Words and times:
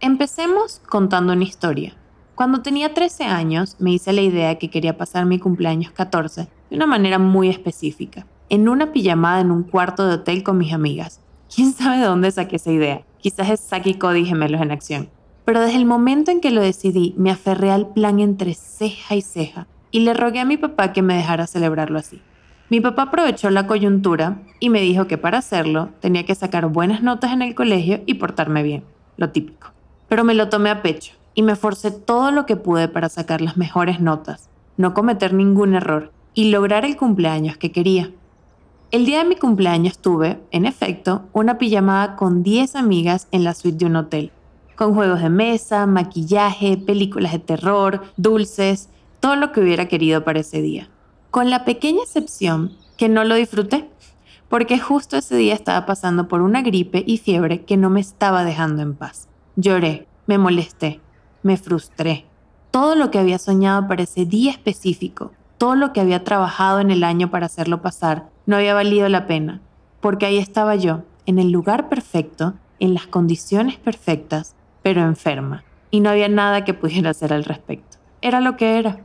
Empecemos 0.00 0.80
contando 0.88 1.32
una 1.32 1.42
historia. 1.42 1.92
Cuando 2.36 2.62
tenía 2.62 2.94
13 2.94 3.24
años 3.24 3.74
me 3.80 3.90
hice 3.90 4.12
la 4.12 4.20
idea 4.20 4.56
que 4.56 4.70
quería 4.70 4.96
pasar 4.96 5.26
mi 5.26 5.40
cumpleaños 5.40 5.90
14 5.90 6.46
de 6.70 6.76
una 6.76 6.86
manera 6.86 7.18
muy 7.18 7.48
específica, 7.48 8.24
en 8.48 8.68
una 8.68 8.92
pijamada 8.92 9.40
en 9.40 9.50
un 9.50 9.64
cuarto 9.64 10.06
de 10.06 10.14
hotel 10.14 10.44
con 10.44 10.56
mis 10.56 10.72
amigas. 10.72 11.20
¿Quién 11.52 11.72
sabe 11.72 11.98
de 11.98 12.04
dónde 12.04 12.30
saqué 12.30 12.56
esa 12.56 12.70
idea? 12.70 13.02
Quizás 13.18 13.50
es 13.50 13.58
Saki 13.58 13.94
Cody 13.94 14.24
gemelos 14.24 14.60
en 14.60 14.70
acción. 14.70 15.08
Pero 15.44 15.62
desde 15.62 15.78
el 15.78 15.84
momento 15.84 16.30
en 16.30 16.40
que 16.40 16.52
lo 16.52 16.60
decidí, 16.60 17.12
me 17.16 17.32
aferré 17.32 17.72
al 17.72 17.88
plan 17.88 18.20
entre 18.20 18.54
ceja 18.54 19.16
y 19.16 19.22
ceja 19.22 19.66
y 19.90 20.00
le 20.00 20.14
rogué 20.14 20.38
a 20.38 20.44
mi 20.44 20.58
papá 20.58 20.92
que 20.92 21.02
me 21.02 21.16
dejara 21.16 21.48
celebrarlo 21.48 21.98
así. 21.98 22.22
Mi 22.68 22.80
papá 22.80 23.02
aprovechó 23.02 23.50
la 23.50 23.66
coyuntura 23.66 24.42
y 24.60 24.70
me 24.70 24.80
dijo 24.80 25.08
que 25.08 25.18
para 25.18 25.38
hacerlo 25.38 25.88
tenía 25.98 26.24
que 26.24 26.36
sacar 26.36 26.68
buenas 26.68 27.02
notas 27.02 27.32
en 27.32 27.42
el 27.42 27.56
colegio 27.56 28.00
y 28.06 28.14
portarme 28.14 28.62
bien, 28.62 28.84
lo 29.16 29.30
típico. 29.30 29.72
Pero 30.08 30.24
me 30.24 30.34
lo 30.34 30.48
tomé 30.48 30.70
a 30.70 30.82
pecho 30.82 31.14
y 31.34 31.42
me 31.42 31.56
forcé 31.56 31.90
todo 31.90 32.30
lo 32.30 32.46
que 32.46 32.56
pude 32.56 32.88
para 32.88 33.08
sacar 33.08 33.40
las 33.40 33.56
mejores 33.56 34.00
notas, 34.00 34.48
no 34.76 34.94
cometer 34.94 35.34
ningún 35.34 35.74
error 35.74 36.12
y 36.34 36.50
lograr 36.50 36.84
el 36.84 36.96
cumpleaños 36.96 37.56
que 37.56 37.72
quería. 37.72 38.10
El 38.90 39.04
día 39.04 39.18
de 39.18 39.28
mi 39.28 39.36
cumpleaños 39.36 39.98
tuve, 39.98 40.40
en 40.50 40.64
efecto, 40.64 41.22
una 41.32 41.58
pijamada 41.58 42.16
con 42.16 42.42
10 42.42 42.74
amigas 42.74 43.28
en 43.32 43.44
la 43.44 43.54
suite 43.54 43.78
de 43.78 43.86
un 43.86 43.96
hotel, 43.96 44.32
con 44.76 44.94
juegos 44.94 45.20
de 45.20 45.30
mesa, 45.30 45.86
maquillaje, 45.86 46.78
películas 46.78 47.32
de 47.32 47.38
terror, 47.40 48.02
dulces, 48.16 48.88
todo 49.20 49.36
lo 49.36 49.52
que 49.52 49.60
hubiera 49.60 49.88
querido 49.88 50.24
para 50.24 50.40
ese 50.40 50.62
día 50.62 50.88
con 51.30 51.50
la 51.50 51.64
pequeña 51.64 52.02
excepción 52.02 52.72
que 52.96 53.08
no 53.08 53.24
lo 53.24 53.34
disfruté, 53.34 53.88
porque 54.48 54.78
justo 54.78 55.16
ese 55.16 55.36
día 55.36 55.54
estaba 55.54 55.86
pasando 55.86 56.26
por 56.26 56.40
una 56.40 56.62
gripe 56.62 57.04
y 57.06 57.18
fiebre 57.18 57.64
que 57.64 57.76
no 57.76 57.90
me 57.90 58.00
estaba 58.00 58.44
dejando 58.44 58.82
en 58.82 58.94
paz. 58.94 59.27
Lloré, 59.60 60.06
me 60.28 60.38
molesté, 60.38 61.00
me 61.42 61.56
frustré. 61.56 62.26
Todo 62.70 62.94
lo 62.94 63.10
que 63.10 63.18
había 63.18 63.38
soñado 63.38 63.88
para 63.88 64.04
ese 64.04 64.24
día 64.24 64.52
específico, 64.52 65.32
todo 65.58 65.74
lo 65.74 65.92
que 65.92 66.00
había 66.00 66.22
trabajado 66.22 66.78
en 66.78 66.92
el 66.92 67.02
año 67.02 67.32
para 67.32 67.46
hacerlo 67.46 67.82
pasar, 67.82 68.28
no 68.46 68.54
había 68.54 68.72
valido 68.72 69.08
la 69.08 69.26
pena, 69.26 69.60
porque 70.00 70.26
ahí 70.26 70.38
estaba 70.38 70.76
yo, 70.76 71.02
en 71.26 71.40
el 71.40 71.50
lugar 71.50 71.88
perfecto, 71.88 72.54
en 72.78 72.94
las 72.94 73.08
condiciones 73.08 73.78
perfectas, 73.78 74.54
pero 74.84 75.02
enferma, 75.02 75.64
y 75.90 75.98
no 75.98 76.10
había 76.10 76.28
nada 76.28 76.62
que 76.62 76.72
pudiera 76.72 77.10
hacer 77.10 77.32
al 77.32 77.42
respecto. 77.42 77.96
Era 78.22 78.40
lo 78.40 78.56
que 78.56 78.78
era. 78.78 79.00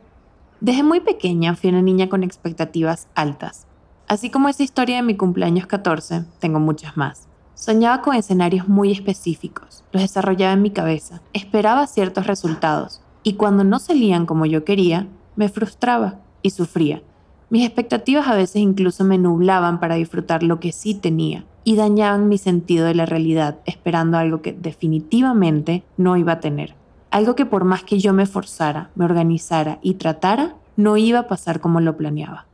Desde 0.60 0.84
muy 0.84 1.00
pequeña 1.00 1.56
fui 1.56 1.72
una 1.72 1.82
niña 1.82 2.10
con 2.10 2.22
expectativas 2.22 3.08
altas. 3.16 3.66
Así 4.08 4.30
como 4.30 4.50
esa 4.50 4.62
historia 4.62 4.98
de 4.98 5.02
mi 5.02 5.17
cumpleaños 5.17 5.66
14, 5.66 6.26
tengo 6.40 6.60
muchas 6.60 6.95
más. 6.95 7.28
Soñaba 7.56 8.02
con 8.02 8.16
escenarios 8.16 8.68
muy 8.68 8.92
específicos, 8.92 9.84
los 9.92 10.02
desarrollaba 10.02 10.54
en 10.54 10.62
mi 10.62 10.72
cabeza, 10.72 11.22
esperaba 11.34 11.88
ciertos 11.88 12.28
resultados, 12.28 13.02
y 13.23 13.34
cuando 13.34 13.64
no 13.64 13.80
salían 13.80 14.26
como 14.26 14.45
yo 14.45 14.66
quería, 14.66 15.08
me 15.36 15.50
frustraba 15.50 16.20
y 16.42 16.50
sufría. 16.50 17.02
Mis 17.50 17.66
expectativas 17.66 18.28
a 18.28 18.36
veces 18.36 18.58
incluso 18.58 19.04
me 19.04 19.18
nublaban 19.18 19.80
para 19.80 19.95
disfrutar 19.95 20.42
lo 20.42 20.60
que 20.60 20.72
sí 20.72 20.95
tenía 20.95 21.45
y 21.64 21.76
dañaban 21.76 22.28
mi 22.28 22.38
sentido 22.38 22.86
de 22.86 22.95
la 22.95 23.06
realidad 23.06 23.60
esperando 23.66 24.17
algo 24.17 24.42
que 24.42 24.54
definitivamente 24.54 25.84
no 25.95 26.17
iba 26.17 26.34
a 26.34 26.40
tener. 26.40 26.76
Algo 27.12 27.36
que 27.36 27.45
por 27.45 27.64
más 27.64 27.84
que 27.84 28.00
yo 28.00 28.12
me 28.12 28.26
forzara, 28.26 28.90
me 28.95 29.06
organizara 29.06 29.78
y 29.84 29.94
tratara, 29.94 30.56
no 30.76 30.98
iba 30.98 31.20
a 31.20 31.28
pasar 31.28 31.60
como 31.60 31.80
lo 31.80 31.95
planeaba. 31.95 32.48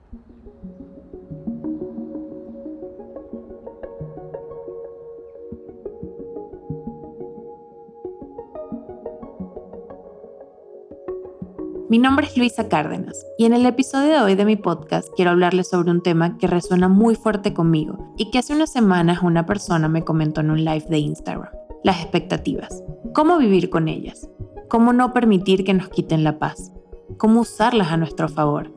Mi 11.89 11.97
nombre 11.97 12.27
es 12.27 12.37
Luisa 12.37 12.69
Cárdenas 12.69 13.25
y 13.37 13.45
en 13.45 13.53
el 13.53 13.65
episodio 13.65 14.13
de 14.13 14.21
hoy 14.21 14.35
de 14.35 14.45
mi 14.45 14.55
podcast 14.55 15.07
quiero 15.15 15.31
hablarles 15.31 15.69
sobre 15.69 15.91
un 15.91 16.03
tema 16.03 16.38
que 16.38 16.47
resuena 16.47 16.88
muy 16.88 17.16
fuerte 17.16 17.53
conmigo 17.53 18.13
y 18.17 18.29
que 18.31 18.39
hace 18.39 18.53
unas 18.53 18.72
semanas 18.72 19.23
una 19.23 19.45
persona 19.45 19.88
me 19.89 20.03
comentó 20.03 20.41
en 20.41 20.51
un 20.51 20.63
live 20.63 20.85
de 20.89 20.99
Instagram. 20.99 21.51
Las 21.83 22.01
expectativas. 22.01 22.83
¿Cómo 23.13 23.38
vivir 23.38 23.69
con 23.69 23.88
ellas? 23.88 24.29
cómo 24.69 24.94
no 24.94 25.13
permitir 25.13 25.66
que 25.66 25.73
nos 25.73 25.89
quiten 25.89 26.23
la 26.23 26.38
paz, 26.39 26.72
cómo 27.17 27.41
usarlas 27.41 27.91
a 27.91 27.97
nuestro 27.97 28.29
favor. 28.29 28.72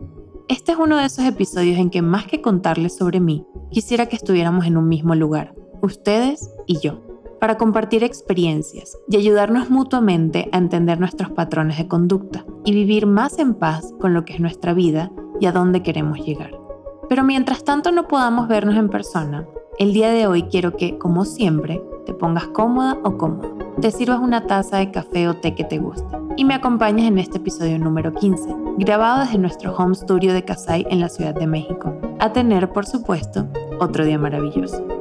Este 0.49 0.73
es 0.73 0.79
uno 0.79 0.97
de 0.97 1.05
esos 1.05 1.25
episodios 1.25 1.79
en 1.79 1.91
que 1.91 2.03
más 2.03 2.27
que 2.27 2.41
contarles 2.41 2.97
sobre 2.97 3.21
mí, 3.21 3.47
quisiera 3.71 4.07
que 4.07 4.17
estuviéramos 4.17 4.67
en 4.67 4.79
un 4.79 4.89
mismo 4.89 5.15
lugar, 5.15 5.55
ustedes 5.83 6.51
y 6.67 6.81
yo, 6.81 7.03
para 7.43 7.59
compartir 7.59 8.05
experiencias 8.05 8.97
y 9.09 9.17
ayudarnos 9.17 9.69
mutuamente 9.69 10.49
a 10.53 10.59
entender 10.59 11.01
nuestros 11.01 11.29
patrones 11.33 11.77
de 11.77 11.89
conducta 11.89 12.45
y 12.65 12.73
vivir 12.73 13.07
más 13.07 13.41
en 13.41 13.55
paz 13.55 13.93
con 14.01 14.15
lo 14.15 14.25
que 14.25 14.35
es 14.35 14.39
nuestra 14.39 14.75
vida 14.75 15.11
y 15.41 15.47
a 15.47 15.53
dónde 15.53 15.83
queremos 15.83 16.25
llegar. 16.25 16.57
Pero 17.09 17.25
mientras 17.25 17.65
tanto 17.65 17.91
no 17.91 18.07
podamos 18.07 18.47
vernos 18.47 18.77
en 18.77 18.89
persona, 18.89 19.45
el 19.81 19.93
día 19.93 20.11
de 20.11 20.29
hoy 20.29 20.45
quiero 20.45 20.77
que, 20.77 20.99
como 20.99 21.25
siempre, 21.25 21.83
te 22.07 22.15
pongas 22.15 22.47
cómoda 22.47 23.01
o 23.03 23.19
cómodo 23.19 23.63
te 23.81 23.91
sirvas 23.91 24.21
una 24.21 24.47
taza 24.47 24.77
de 24.77 24.91
café 24.91 25.29
o 25.29 25.35
té 25.35 25.55
que 25.55 25.65
te 25.65 25.79
guste 25.79 26.17
y 26.37 26.45
me 26.45 26.55
acompañes 26.55 27.07
en 27.07 27.19
este 27.19 27.39
episodio 27.39 27.79
número 27.79 28.13
15, 28.15 28.55
grabado 28.79 29.25
desde 29.25 29.39
nuestro 29.39 29.75
home 29.77 29.95
studio 29.95 30.33
de 30.33 30.45
Casay 30.45 30.87
en 30.89 31.01
la 31.01 31.09
Ciudad 31.09 31.35
de 31.35 31.47
México. 31.47 31.93
A 32.21 32.33
tener, 32.33 32.71
por 32.73 32.87
supuesto, 32.87 33.49
otro 33.81 34.05
día 34.05 34.19
maravilloso. 34.19 34.92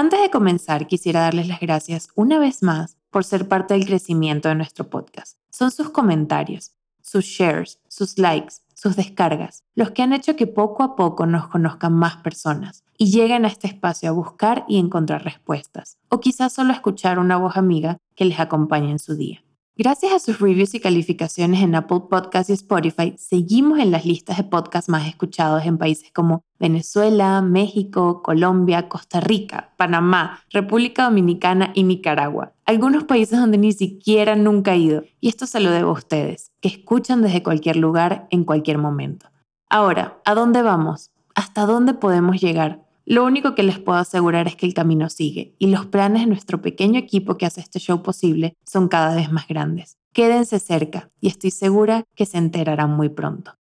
Antes 0.00 0.22
de 0.22 0.30
comenzar, 0.30 0.86
quisiera 0.86 1.20
darles 1.20 1.46
las 1.46 1.60
gracias 1.60 2.08
una 2.14 2.38
vez 2.38 2.62
más 2.62 2.96
por 3.10 3.22
ser 3.22 3.48
parte 3.48 3.74
del 3.74 3.84
crecimiento 3.84 4.48
de 4.48 4.54
nuestro 4.54 4.88
podcast. 4.88 5.36
Son 5.50 5.70
sus 5.70 5.90
comentarios, 5.90 6.70
sus 7.02 7.26
shares, 7.26 7.80
sus 7.86 8.16
likes, 8.16 8.54
sus 8.72 8.96
descargas, 8.96 9.62
los 9.74 9.90
que 9.90 10.00
han 10.00 10.14
hecho 10.14 10.36
que 10.36 10.46
poco 10.46 10.84
a 10.84 10.96
poco 10.96 11.26
nos 11.26 11.48
conozcan 11.48 11.92
más 11.92 12.16
personas 12.16 12.82
y 12.96 13.10
lleguen 13.10 13.44
a 13.44 13.48
este 13.48 13.66
espacio 13.66 14.08
a 14.08 14.12
buscar 14.12 14.64
y 14.68 14.78
encontrar 14.78 15.22
respuestas, 15.22 15.98
o 16.08 16.18
quizás 16.18 16.54
solo 16.54 16.72
escuchar 16.72 17.18
una 17.18 17.36
voz 17.36 17.58
amiga 17.58 17.98
que 18.16 18.24
les 18.24 18.40
acompañe 18.40 18.90
en 18.90 19.00
su 19.00 19.16
día. 19.16 19.44
Gracias 19.76 20.14
a 20.14 20.18
sus 20.18 20.40
reviews 20.40 20.74
y 20.74 20.80
calificaciones 20.80 21.60
en 21.60 21.74
Apple 21.74 22.04
Podcasts 22.08 22.48
y 22.48 22.54
Spotify, 22.54 23.16
seguimos 23.18 23.78
en 23.78 23.90
las 23.90 24.06
listas 24.06 24.38
de 24.38 24.44
podcasts 24.44 24.88
más 24.88 25.06
escuchados 25.06 25.66
en 25.66 25.76
países 25.76 26.10
como 26.10 26.42
Venezuela, 26.60 27.40
México, 27.40 28.22
Colombia, 28.22 28.88
Costa 28.88 29.18
Rica, 29.18 29.72
Panamá, 29.78 30.40
República 30.50 31.04
Dominicana 31.04 31.72
y 31.74 31.84
Nicaragua. 31.84 32.52
Algunos 32.66 33.04
países 33.04 33.40
donde 33.40 33.58
ni 33.58 33.72
siquiera 33.72 34.36
nunca 34.36 34.74
he 34.74 34.78
ido. 34.78 35.04
Y 35.20 35.28
esto 35.28 35.46
se 35.46 35.58
lo 35.58 35.70
debo 35.70 35.90
a 35.90 35.94
ustedes, 35.94 36.52
que 36.60 36.68
escuchan 36.68 37.22
desde 37.22 37.42
cualquier 37.42 37.76
lugar, 37.76 38.28
en 38.30 38.44
cualquier 38.44 38.78
momento. 38.78 39.26
Ahora, 39.70 40.20
¿a 40.24 40.34
dónde 40.34 40.62
vamos? 40.62 41.10
¿Hasta 41.34 41.64
dónde 41.64 41.94
podemos 41.94 42.40
llegar? 42.40 42.84
Lo 43.06 43.24
único 43.24 43.54
que 43.54 43.62
les 43.62 43.78
puedo 43.78 43.98
asegurar 43.98 44.46
es 44.46 44.54
que 44.54 44.66
el 44.66 44.74
camino 44.74 45.08
sigue 45.08 45.56
y 45.58 45.68
los 45.68 45.86
planes 45.86 46.22
de 46.22 46.28
nuestro 46.28 46.60
pequeño 46.60 46.98
equipo 46.98 47.38
que 47.38 47.46
hace 47.46 47.60
este 47.60 47.80
show 47.80 48.02
posible 48.02 48.54
son 48.64 48.88
cada 48.88 49.14
vez 49.16 49.32
más 49.32 49.48
grandes. 49.48 49.96
Quédense 50.12 50.58
cerca 50.58 51.10
y 51.20 51.28
estoy 51.28 51.50
segura 51.50 52.04
que 52.14 52.26
se 52.26 52.38
enterarán 52.38 52.90
muy 52.90 53.08
pronto. 53.08 53.54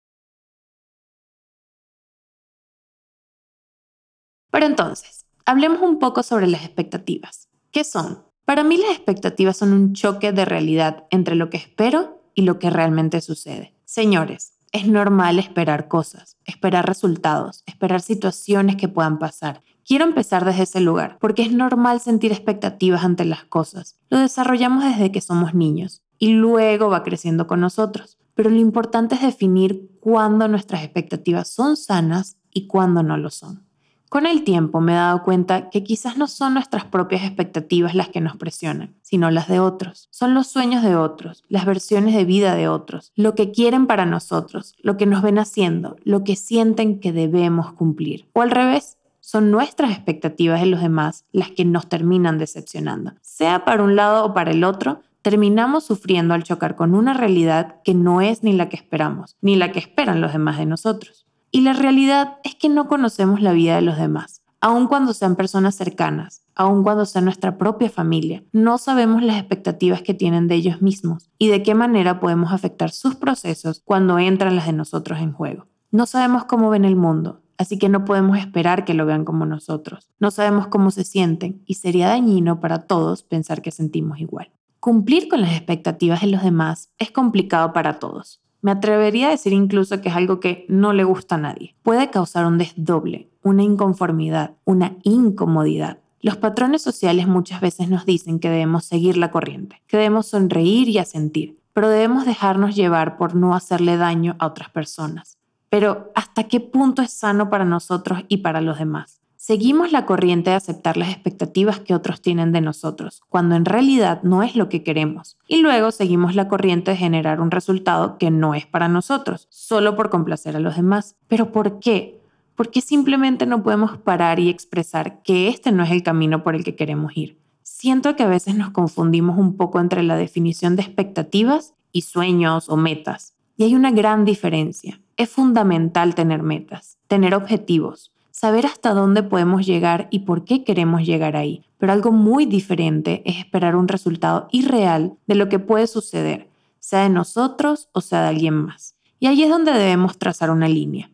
Pero 4.51 4.67
entonces, 4.67 5.27
hablemos 5.45 5.81
un 5.83 5.99
poco 5.99 6.23
sobre 6.23 6.47
las 6.47 6.65
expectativas. 6.65 7.49
¿Qué 7.71 7.85
son? 7.85 8.25
Para 8.45 8.65
mí 8.65 8.79
las 8.79 8.91
expectativas 8.91 9.59
son 9.59 9.73
un 9.73 9.93
choque 9.93 10.33
de 10.33 10.45
realidad 10.45 11.05
entre 11.11 11.35
lo 11.35 11.51
que 11.51 11.59
espero 11.59 12.23
y 12.35 12.43
lo 12.43 12.59
que 12.59 12.71
realmente 12.71 13.21
sucede. 13.21 13.75
Señores, 13.85 14.55
es 14.73 14.87
normal 14.87 15.39
esperar 15.39 15.89
cosas, 15.89 16.37
esperar 16.45 16.87
resultados, 16.87 17.63
esperar 17.67 18.01
situaciones 18.01 18.77
que 18.77 18.89
puedan 18.89 19.19
pasar. 19.19 19.63
Quiero 19.85 20.05
empezar 20.05 20.45
desde 20.45 20.65
ese 20.65 20.81
lugar, 20.81 21.19
porque 21.21 21.43
es 21.43 21.53
normal 21.53 22.01
sentir 22.01 22.33
expectativas 22.33 23.05
ante 23.05 23.25
las 23.25 23.45
cosas. 23.45 23.99
Lo 24.11 24.19
desarrollamos 24.19 24.85
desde 24.85 25.11
que 25.13 25.21
somos 25.21 25.55
niños 25.55 26.03
y 26.19 26.29
luego 26.29 26.91
va 26.91 27.03
creciendo 27.03 27.47
con 27.47 27.61
nosotros. 27.61 28.19
Pero 28.35 28.51
lo 28.51 28.57
importante 28.57 29.15
es 29.15 29.23
definir 29.23 29.91
cuándo 30.01 30.47
nuestras 30.47 30.85
expectativas 30.85 31.49
son 31.49 31.77
sanas 31.77 32.37
y 32.53 32.67
cuándo 32.67 33.03
no 33.03 33.17
lo 33.17 33.31
son. 33.31 33.68
Con 34.09 34.25
el 34.25 34.43
tiempo 34.43 34.81
me 34.81 34.93
he 34.93 34.97
dado 34.97 35.23
cuenta 35.23 35.69
que 35.69 35.85
quizás 35.85 36.17
no 36.17 36.29
son 36.29 36.55
nuestras 36.55 36.87
propias 36.87 37.25
expectativas 37.25 37.95
las 37.95 38.09
que 38.09 38.23
nos 38.23 38.37
presionan, 38.37 38.95
sino 39.03 39.31
las 39.31 39.49
de 39.49 39.61
otros. 39.61 40.09
Son 40.11 40.33
los 40.33 40.47
sueños 40.47 40.83
de 40.83 40.97
otros, 40.97 41.45
las 41.49 41.67
versiones 41.67 42.15
de 42.15 42.25
vida 42.25 42.55
de 42.55 42.69
otros, 42.69 43.13
lo 43.17 43.35
que 43.35 43.51
quieren 43.51 43.87
para 43.87 44.07
nosotros, 44.07 44.75
lo 44.81 44.97
que 44.97 45.05
nos 45.05 45.21
ven 45.21 45.39
haciendo, 45.39 45.97
lo 46.05 46.25
que 46.25 46.37
sienten 46.37 47.01
que 47.01 47.13
debemos 47.13 47.73
cumplir. 47.75 48.31
O 48.33 48.41
al 48.41 48.51
revés, 48.51 48.97
son 49.21 49.51
nuestras 49.51 49.91
expectativas 49.91 50.61
de 50.61 50.67
los 50.69 50.81
demás 50.81 51.27
las 51.33 51.51
que 51.51 51.67
nos 51.67 51.87
terminan 51.87 52.39
decepcionando. 52.39 53.13
Sea 53.21 53.67
para 53.67 53.83
un 53.83 53.95
lado 53.95 54.25
o 54.25 54.33
para 54.33 54.53
el 54.53 54.65
otro, 54.65 55.03
terminamos 55.21 55.85
sufriendo 55.85 56.33
al 56.33 56.45
chocar 56.45 56.77
con 56.77 56.95
una 56.95 57.13
realidad 57.13 57.83
que 57.85 57.93
no 57.93 58.23
es 58.23 58.43
ni 58.43 58.55
la 58.55 58.71
que 58.71 58.77
esperamos, 58.77 59.37
ni 59.43 59.57
la 59.57 59.71
que 59.71 59.81
esperan 59.81 60.23
los 60.23 60.33
demás 60.33 60.57
de 60.57 60.65
nosotros. 60.65 61.28
Y 61.51 61.63
la 61.63 61.73
realidad 61.73 62.39
es 62.45 62.55
que 62.55 62.69
no 62.69 62.89
conocemos 62.89 63.41
la 63.41 63.53
vida 63.53 63.77
de 63.77 63.83
los 63.83 63.97
demás. 63.99 64.43
aun 64.61 64.89
cuando 64.89 65.15
sean 65.15 65.37
personas 65.37 65.77
cercanas, 65.77 66.43
aun 66.55 66.83
cuando 66.83 67.07
sea 67.07 67.23
nuestra 67.23 67.59
propia 67.59 67.91
familia. 67.91 68.43
No 68.53 68.79
sabemos 68.79 69.23
las 69.23 69.37
expectativas 69.37 70.03
que 70.03 70.15
tienen 70.15 70.49
de 70.49 70.57
ellos 70.57 70.83
mismos 70.83 71.31
y 71.39 71.49
de 71.49 71.63
qué 71.63 71.75
manera 71.75 72.19
podemos 72.19 72.53
afectar 72.53 72.91
sus 72.91 73.15
procesos 73.15 73.83
cuando 73.85 74.19
entran 74.19 74.57
las 74.57 74.67
de 74.67 74.73
nosotros 74.73 75.21
en 75.21 75.33
juego. 75.33 75.67
No 75.91 76.07
sabemos 76.07 76.45
cómo 76.45 76.71
ven 76.71 76.85
el 76.85 76.97
mundo, 76.97 77.41
así 77.57 77.79
que 77.79 77.89
no 77.89 78.05
podemos 78.05 78.37
esperar 78.37 78.85
que 78.85 78.95
lo 78.95 79.07
vean 79.07 79.25
como 79.25 79.47
nosotros. 79.47 80.09
No 80.19 80.31
sabemos 80.31 80.67
cómo 80.67 80.91
se 80.91 81.05
sienten 81.05 81.63
y 81.65 81.75
sería 81.75 82.09
dañino 82.09 82.61
para 82.61 82.81
todos 82.81 83.23
pensar 83.23 83.63
que 83.63 83.71
sentimos 83.71 84.19
igual. 84.19 84.51
Cumplir 84.81 85.29
con 85.29 85.41
las 85.41 85.53
expectativas 85.53 86.21
de 86.21 86.29
los 86.29 86.43
demás 86.43 86.91
es 86.99 87.11
complicado 87.11 87.73
para 87.73 87.99
todos. 88.01 88.41
Me 88.61 88.73
atrevería 88.73 89.29
a 89.29 89.31
decir 89.31 89.53
incluso 89.53 90.01
que 90.01 90.09
es 90.09 90.17
algo 90.17 90.41
que 90.41 90.67
no 90.69 90.93
le 90.93 91.05
gusta 91.05 91.37
a 91.37 91.39
nadie. 91.39 91.75
Puede 91.83 92.11
causar 92.11 92.45
un 92.47 92.59
desdoble, 92.59 93.29
una 93.43 93.63
inconformidad, 93.63 94.53
una 94.65 94.97
incomodidad. 95.05 95.99
Los 96.21 96.37
patrones 96.37 96.83
sociales 96.83 97.29
muchas 97.29 97.61
veces 97.61 97.89
nos 97.89 98.05
dicen 98.05 98.41
que 98.41 98.51
debemos 98.51 98.85
seguir 98.85 99.17
la 99.17 99.31
corriente, 99.31 99.81
que 99.87 99.97
debemos 99.97 100.27
sonreír 100.27 100.89
y 100.89 100.99
asentir, 100.99 101.59
pero 101.73 101.89
debemos 101.89 102.27
dejarnos 102.27 102.75
llevar 102.75 103.17
por 103.17 103.37
no 103.37 103.55
hacerle 103.55 103.97
daño 103.97 104.35
a 104.41 104.47
otras 104.47 104.71
personas. 104.71 105.39
Pero 105.71 106.11
¿hasta 106.17 106.45
qué 106.45 106.59
punto 106.59 107.03
es 107.03 107.13
sano 107.13 107.51
para 107.51 107.65
nosotros 107.65 108.25
y 108.27 108.39
para 108.39 108.61
los 108.61 108.79
demás? 108.79 109.18
Seguimos 109.41 109.93
la 109.93 110.05
corriente 110.05 110.51
de 110.51 110.57
aceptar 110.57 110.97
las 110.97 111.11
expectativas 111.11 111.79
que 111.79 111.95
otros 111.95 112.21
tienen 112.21 112.51
de 112.51 112.61
nosotros, 112.61 113.23
cuando 113.29 113.55
en 113.55 113.67
realidad 113.67 114.21
no 114.25 114.43
es 114.43 114.57
lo 114.57 114.69
que 114.69 114.83
queremos. 114.83 115.39
Y 115.47 115.63
luego 115.63 115.93
seguimos 115.93 116.35
la 116.35 116.49
corriente 116.49 116.91
de 116.91 116.97
generar 116.97 117.41
un 117.41 117.53
resultado 117.53 118.19
que 118.19 118.33
no 118.33 118.57
es 118.57 118.67
para 118.67 118.89
nosotros, 118.89 119.47
solo 119.49 119.95
por 119.95 120.11
complacer 120.11 120.57
a 120.57 120.61
los 120.61 120.75
demás. 120.75 121.15
¿Pero 121.29 121.53
por 121.53 121.79
qué? 121.79 122.21
Porque 122.57 122.81
simplemente 122.81 123.47
no 123.47 123.63
podemos 123.63 123.97
parar 123.99 124.41
y 124.41 124.49
expresar 124.49 125.23
que 125.23 125.47
este 125.47 125.71
no 125.71 125.85
es 125.85 125.93
el 125.93 126.03
camino 126.03 126.43
por 126.43 126.57
el 126.57 126.65
que 126.65 126.75
queremos 126.75 127.17
ir. 127.17 127.39
Siento 127.63 128.17
que 128.17 128.25
a 128.25 128.29
veces 128.29 128.57
nos 128.57 128.71
confundimos 128.71 129.39
un 129.39 129.57
poco 129.57 129.79
entre 129.79 130.03
la 130.03 130.17
definición 130.17 130.75
de 130.75 130.83
expectativas 130.83 131.75
y 131.93 132.03
sueños 132.03 132.69
o 132.69 132.77
metas. 132.77 133.35
Y 133.57 133.63
hay 133.63 133.77
una 133.77 133.93
gran 133.93 134.25
diferencia. 134.25 135.01
Es 135.17 135.31
fundamental 135.31 136.17
tener 136.17 136.43
metas, 136.43 136.99
tener 137.07 137.37
objetivos, 137.37 138.11
saber 138.39 138.67
hasta 138.67 138.95
dónde 138.95 139.25
podemos 139.25 139.67
llegar 139.67 140.07
y 140.13 140.21
por 140.21 140.45
qué 140.45 140.63
queremos 140.63 141.03
llegar 141.03 141.35
ahí. 141.35 141.65
Pero 141.77 141.93
algo 141.93 142.13
muy 142.13 142.47
diferente 142.47 143.21
es 143.25 143.39
esperar 143.39 143.75
un 143.75 143.89
resultado 143.89 144.47
irreal 144.53 145.15
de 145.27 145.35
lo 145.35 145.49
que 145.49 145.59
puede 145.59 145.89
suceder, 145.89 146.49
sea 146.79 147.03
de 147.03 147.09
nosotros 147.09 147.89
o 147.93 148.01
sea 148.01 148.23
de 148.23 148.29
alguien 148.29 148.55
más. 148.55 148.95
Y 149.19 149.27
ahí 149.27 149.43
es 149.43 149.51
donde 149.51 149.73
debemos 149.73 150.19
trazar 150.19 150.53
una 150.53 150.69
línea. 150.69 151.11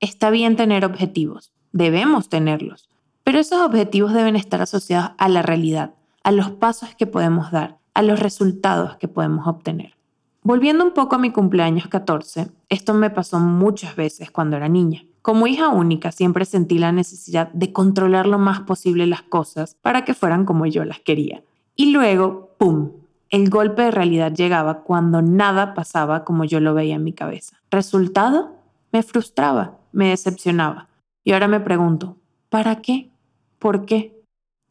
Está 0.00 0.28
bien 0.28 0.56
tener 0.56 0.84
objetivos, 0.84 1.50
debemos 1.72 2.28
tenerlos, 2.28 2.90
pero 3.24 3.38
esos 3.38 3.62
objetivos 3.62 4.12
deben 4.12 4.36
estar 4.36 4.60
asociados 4.60 5.12
a 5.16 5.30
la 5.30 5.40
realidad, 5.40 5.94
a 6.24 6.30
los 6.30 6.50
pasos 6.50 6.94
que 6.94 7.06
podemos 7.06 7.50
dar, 7.52 7.78
a 7.94 8.02
los 8.02 8.20
resultados 8.20 8.98
que 8.98 9.08
podemos 9.08 9.46
obtener. 9.46 9.94
Volviendo 10.42 10.84
un 10.84 10.92
poco 10.92 11.16
a 11.16 11.18
mi 11.18 11.30
cumpleaños 11.32 11.88
14, 11.88 12.48
esto 12.68 12.92
me 12.92 13.08
pasó 13.08 13.40
muchas 13.40 13.96
veces 13.96 14.30
cuando 14.30 14.58
era 14.58 14.68
niña. 14.68 15.06
Como 15.26 15.48
hija 15.48 15.70
única 15.70 16.12
siempre 16.12 16.44
sentí 16.44 16.78
la 16.78 16.92
necesidad 16.92 17.50
de 17.52 17.72
controlar 17.72 18.28
lo 18.28 18.38
más 18.38 18.60
posible 18.60 19.08
las 19.08 19.22
cosas 19.22 19.74
para 19.82 20.04
que 20.04 20.14
fueran 20.14 20.44
como 20.44 20.66
yo 20.66 20.84
las 20.84 21.00
quería. 21.00 21.42
Y 21.74 21.90
luego, 21.90 22.54
¡pum! 22.58 22.92
El 23.28 23.50
golpe 23.50 23.82
de 23.82 23.90
realidad 23.90 24.32
llegaba 24.32 24.84
cuando 24.84 25.22
nada 25.22 25.74
pasaba 25.74 26.22
como 26.22 26.44
yo 26.44 26.60
lo 26.60 26.74
veía 26.74 26.94
en 26.94 27.02
mi 27.02 27.12
cabeza. 27.12 27.56
Resultado, 27.72 28.54
me 28.92 29.02
frustraba, 29.02 29.80
me 29.90 30.10
decepcionaba. 30.10 30.90
Y 31.24 31.32
ahora 31.32 31.48
me 31.48 31.58
pregunto, 31.58 32.14
¿para 32.48 32.80
qué? 32.80 33.10
¿Por 33.58 33.84
qué? 33.84 34.22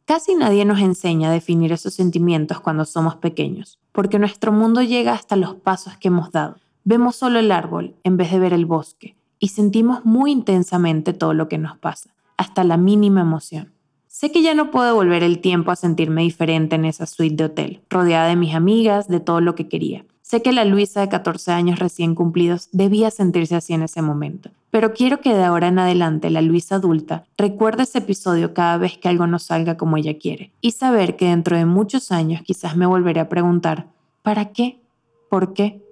Casi 0.06 0.36
nadie 0.36 0.64
nos 0.64 0.80
enseña 0.80 1.28
a 1.28 1.32
definir 1.32 1.70
esos 1.70 1.92
sentimientos 1.92 2.60
cuando 2.60 2.86
somos 2.86 3.16
pequeños, 3.16 3.78
porque 3.92 4.18
nuestro 4.18 4.52
mundo 4.52 4.80
llega 4.80 5.12
hasta 5.12 5.36
los 5.36 5.56
pasos 5.56 5.98
que 5.98 6.08
hemos 6.08 6.32
dado. 6.32 6.56
Vemos 6.84 7.14
solo 7.14 7.40
el 7.40 7.52
árbol 7.52 7.94
en 8.04 8.16
vez 8.16 8.32
de 8.32 8.38
ver 8.38 8.54
el 8.54 8.64
bosque, 8.64 9.16
y 9.38 9.48
sentimos 9.48 10.04
muy 10.04 10.32
intensamente 10.32 11.12
todo 11.12 11.34
lo 11.34 11.48
que 11.48 11.58
nos 11.58 11.76
pasa, 11.78 12.10
hasta 12.36 12.64
la 12.64 12.76
mínima 12.76 13.20
emoción. 13.20 13.72
Sé 14.08 14.32
que 14.32 14.42
ya 14.42 14.54
no 14.54 14.70
puedo 14.70 14.94
volver 14.94 15.22
el 15.22 15.40
tiempo 15.40 15.70
a 15.70 15.76
sentirme 15.76 16.22
diferente 16.22 16.76
en 16.76 16.86
esa 16.86 17.04
suite 17.04 17.36
de 17.36 17.44
hotel, 17.44 17.82
rodeada 17.90 18.28
de 18.28 18.36
mis 18.36 18.54
amigas, 18.54 19.08
de 19.08 19.20
todo 19.20 19.42
lo 19.42 19.54
que 19.54 19.68
quería. 19.68 20.06
Sé 20.22 20.42
que 20.42 20.52
la 20.52 20.64
Luisa 20.64 21.02
de 21.02 21.08
14 21.08 21.52
años 21.52 21.78
recién 21.78 22.14
cumplidos 22.14 22.68
debía 22.72 23.12
sentirse 23.12 23.54
así 23.54 23.74
en 23.74 23.82
ese 23.82 24.02
momento, 24.02 24.50
pero 24.70 24.92
quiero 24.92 25.20
que 25.20 25.32
de 25.32 25.44
ahora 25.44 25.68
en 25.68 25.78
adelante 25.78 26.30
la 26.30 26.42
Luisa 26.42 26.76
adulta 26.76 27.26
recuerde 27.38 27.84
ese 27.84 27.98
episodio 27.98 28.52
cada 28.52 28.76
vez 28.76 28.98
que 28.98 29.08
algo 29.08 29.28
no 29.28 29.38
salga 29.38 29.76
como 29.76 29.96
ella 29.98 30.18
quiere 30.18 30.50
y 30.60 30.72
saber 30.72 31.16
que 31.16 31.26
dentro 31.26 31.56
de 31.56 31.66
muchos 31.66 32.10
años 32.10 32.42
quizás 32.42 32.76
me 32.76 32.86
volveré 32.86 33.20
a 33.20 33.28
preguntar, 33.28 33.86
¿para 34.22 34.46
qué? 34.46 34.80
¿Por 35.28 35.52
qué? 35.54 35.85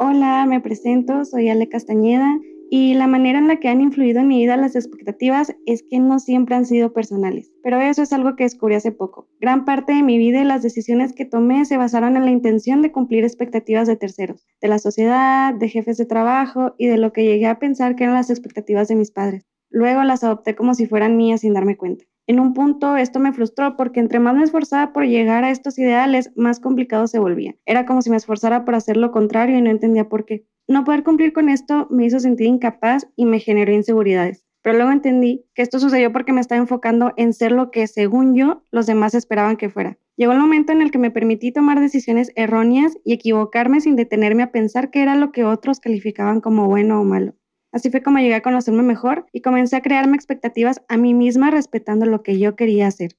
Hola, 0.00 0.46
me 0.46 0.60
presento, 0.60 1.24
soy 1.24 1.48
Ale 1.48 1.68
Castañeda 1.68 2.38
y 2.70 2.94
la 2.94 3.08
manera 3.08 3.40
en 3.40 3.48
la 3.48 3.56
que 3.56 3.66
han 3.68 3.80
influido 3.80 4.20
en 4.20 4.28
mi 4.28 4.38
vida 4.38 4.56
las 4.56 4.76
expectativas 4.76 5.56
es 5.66 5.82
que 5.90 5.98
no 5.98 6.20
siempre 6.20 6.54
han 6.54 6.66
sido 6.66 6.92
personales. 6.92 7.50
Pero 7.64 7.80
eso 7.80 8.02
es 8.02 8.12
algo 8.12 8.36
que 8.36 8.44
descubrí 8.44 8.76
hace 8.76 8.92
poco. 8.92 9.28
Gran 9.40 9.64
parte 9.64 9.94
de 9.94 10.04
mi 10.04 10.16
vida 10.16 10.40
y 10.40 10.44
las 10.44 10.62
decisiones 10.62 11.14
que 11.14 11.24
tomé 11.24 11.64
se 11.64 11.78
basaron 11.78 12.16
en 12.16 12.26
la 12.26 12.30
intención 12.30 12.80
de 12.80 12.92
cumplir 12.92 13.24
expectativas 13.24 13.88
de 13.88 13.96
terceros, 13.96 14.46
de 14.60 14.68
la 14.68 14.78
sociedad, 14.78 15.52
de 15.52 15.68
jefes 15.68 15.96
de 15.96 16.06
trabajo 16.06 16.76
y 16.78 16.86
de 16.86 16.98
lo 16.98 17.12
que 17.12 17.24
llegué 17.24 17.46
a 17.46 17.58
pensar 17.58 17.96
que 17.96 18.04
eran 18.04 18.14
las 18.14 18.30
expectativas 18.30 18.86
de 18.86 18.94
mis 18.94 19.10
padres. 19.10 19.48
Luego 19.68 20.04
las 20.04 20.22
adopté 20.22 20.54
como 20.54 20.74
si 20.74 20.86
fueran 20.86 21.16
mías 21.16 21.40
sin 21.40 21.54
darme 21.54 21.76
cuenta. 21.76 22.04
En 22.28 22.40
un 22.40 22.52
punto 22.52 22.98
esto 22.98 23.20
me 23.20 23.32
frustró 23.32 23.74
porque 23.74 24.00
entre 24.00 24.20
más 24.20 24.36
me 24.36 24.44
esforzaba 24.44 24.92
por 24.92 25.06
llegar 25.06 25.44
a 25.44 25.50
estos 25.50 25.78
ideales, 25.78 26.30
más 26.36 26.60
complicado 26.60 27.06
se 27.06 27.18
volvía. 27.18 27.56
Era 27.64 27.86
como 27.86 28.02
si 28.02 28.10
me 28.10 28.18
esforzara 28.18 28.66
por 28.66 28.74
hacer 28.74 28.98
lo 28.98 29.12
contrario 29.12 29.56
y 29.56 29.62
no 29.62 29.70
entendía 29.70 30.10
por 30.10 30.26
qué. 30.26 30.44
No 30.68 30.84
poder 30.84 31.04
cumplir 31.04 31.32
con 31.32 31.48
esto 31.48 31.86
me 31.88 32.04
hizo 32.04 32.20
sentir 32.20 32.46
incapaz 32.46 33.08
y 33.16 33.24
me 33.24 33.40
generó 33.40 33.72
inseguridades. 33.72 34.44
Pero 34.60 34.76
luego 34.76 34.92
entendí 34.92 35.46
que 35.54 35.62
esto 35.62 35.78
sucedió 35.78 36.12
porque 36.12 36.34
me 36.34 36.42
estaba 36.42 36.60
enfocando 36.60 37.14
en 37.16 37.32
ser 37.32 37.50
lo 37.50 37.70
que, 37.70 37.86
según 37.86 38.34
yo, 38.34 38.62
los 38.70 38.84
demás 38.84 39.14
esperaban 39.14 39.56
que 39.56 39.70
fuera. 39.70 39.96
Llegó 40.14 40.32
el 40.32 40.38
momento 40.38 40.72
en 40.72 40.82
el 40.82 40.90
que 40.90 40.98
me 40.98 41.10
permití 41.10 41.50
tomar 41.50 41.80
decisiones 41.80 42.30
erróneas 42.34 42.98
y 43.04 43.14
equivocarme 43.14 43.80
sin 43.80 43.96
detenerme 43.96 44.42
a 44.42 44.52
pensar 44.52 44.90
qué 44.90 45.00
era 45.00 45.14
lo 45.14 45.32
que 45.32 45.44
otros 45.44 45.80
calificaban 45.80 46.42
como 46.42 46.66
bueno 46.66 47.00
o 47.00 47.04
malo. 47.04 47.32
Así 47.72 47.90
fue 47.90 48.02
como 48.02 48.18
llegué 48.18 48.34
a 48.34 48.42
conocerme 48.42 48.82
mejor 48.82 49.26
y 49.32 49.42
comencé 49.42 49.76
a 49.76 49.82
crearme 49.82 50.16
expectativas 50.16 50.82
a 50.88 50.96
mí 50.96 51.14
misma 51.14 51.50
respetando 51.50 52.06
lo 52.06 52.22
que 52.22 52.38
yo 52.38 52.56
quería 52.56 52.86
hacer. 52.86 53.16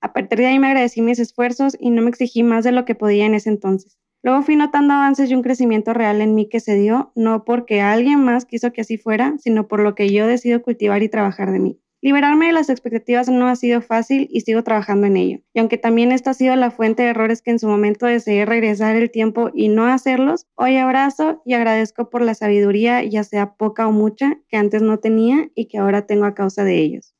A 0.00 0.12
partir 0.12 0.38
de 0.38 0.46
ahí 0.46 0.58
me 0.58 0.68
agradecí 0.68 1.02
mis 1.02 1.18
esfuerzos 1.18 1.76
y 1.80 1.90
no 1.90 2.02
me 2.02 2.10
exigí 2.10 2.42
más 2.42 2.64
de 2.64 2.72
lo 2.72 2.84
que 2.84 2.94
podía 2.94 3.26
en 3.26 3.34
ese 3.34 3.48
entonces. 3.50 3.98
Luego 4.22 4.42
fui 4.42 4.56
notando 4.56 4.94
avances 4.94 5.30
y 5.30 5.34
un 5.34 5.42
crecimiento 5.42 5.94
real 5.94 6.20
en 6.20 6.34
mí 6.34 6.48
que 6.48 6.60
se 6.60 6.76
dio, 6.76 7.12
no 7.14 7.44
porque 7.44 7.80
alguien 7.80 8.24
más 8.24 8.44
quiso 8.44 8.72
que 8.72 8.80
así 8.80 8.98
fuera, 8.98 9.36
sino 9.38 9.68
por 9.68 9.80
lo 9.80 9.94
que 9.94 10.10
yo 10.10 10.26
decido 10.26 10.62
cultivar 10.62 11.02
y 11.02 11.08
trabajar 11.08 11.52
de 11.52 11.58
mí. 11.58 11.80
Liberarme 12.00 12.46
de 12.46 12.52
las 12.52 12.70
expectativas 12.70 13.28
no 13.28 13.48
ha 13.48 13.56
sido 13.56 13.82
fácil 13.82 14.28
y 14.30 14.42
sigo 14.42 14.62
trabajando 14.62 15.08
en 15.08 15.16
ello. 15.16 15.40
Y 15.52 15.58
aunque 15.58 15.78
también 15.78 16.12
esta 16.12 16.30
ha 16.30 16.34
sido 16.34 16.54
la 16.54 16.70
fuente 16.70 17.02
de 17.02 17.08
errores 17.08 17.42
que 17.42 17.50
en 17.50 17.58
su 17.58 17.66
momento 17.66 18.06
deseé 18.06 18.46
regresar 18.46 18.94
el 18.94 19.10
tiempo 19.10 19.50
y 19.52 19.68
no 19.68 19.86
hacerlos, 19.86 20.46
hoy 20.54 20.76
abrazo 20.76 21.42
y 21.44 21.54
agradezco 21.54 22.08
por 22.08 22.22
la 22.22 22.34
sabiduría, 22.34 23.02
ya 23.02 23.24
sea 23.24 23.54
poca 23.54 23.88
o 23.88 23.92
mucha, 23.92 24.38
que 24.48 24.56
antes 24.56 24.80
no 24.80 24.98
tenía 24.98 25.50
y 25.56 25.66
que 25.66 25.78
ahora 25.78 26.06
tengo 26.06 26.24
a 26.24 26.34
causa 26.34 26.62
de 26.62 26.78
ellos. 26.78 27.14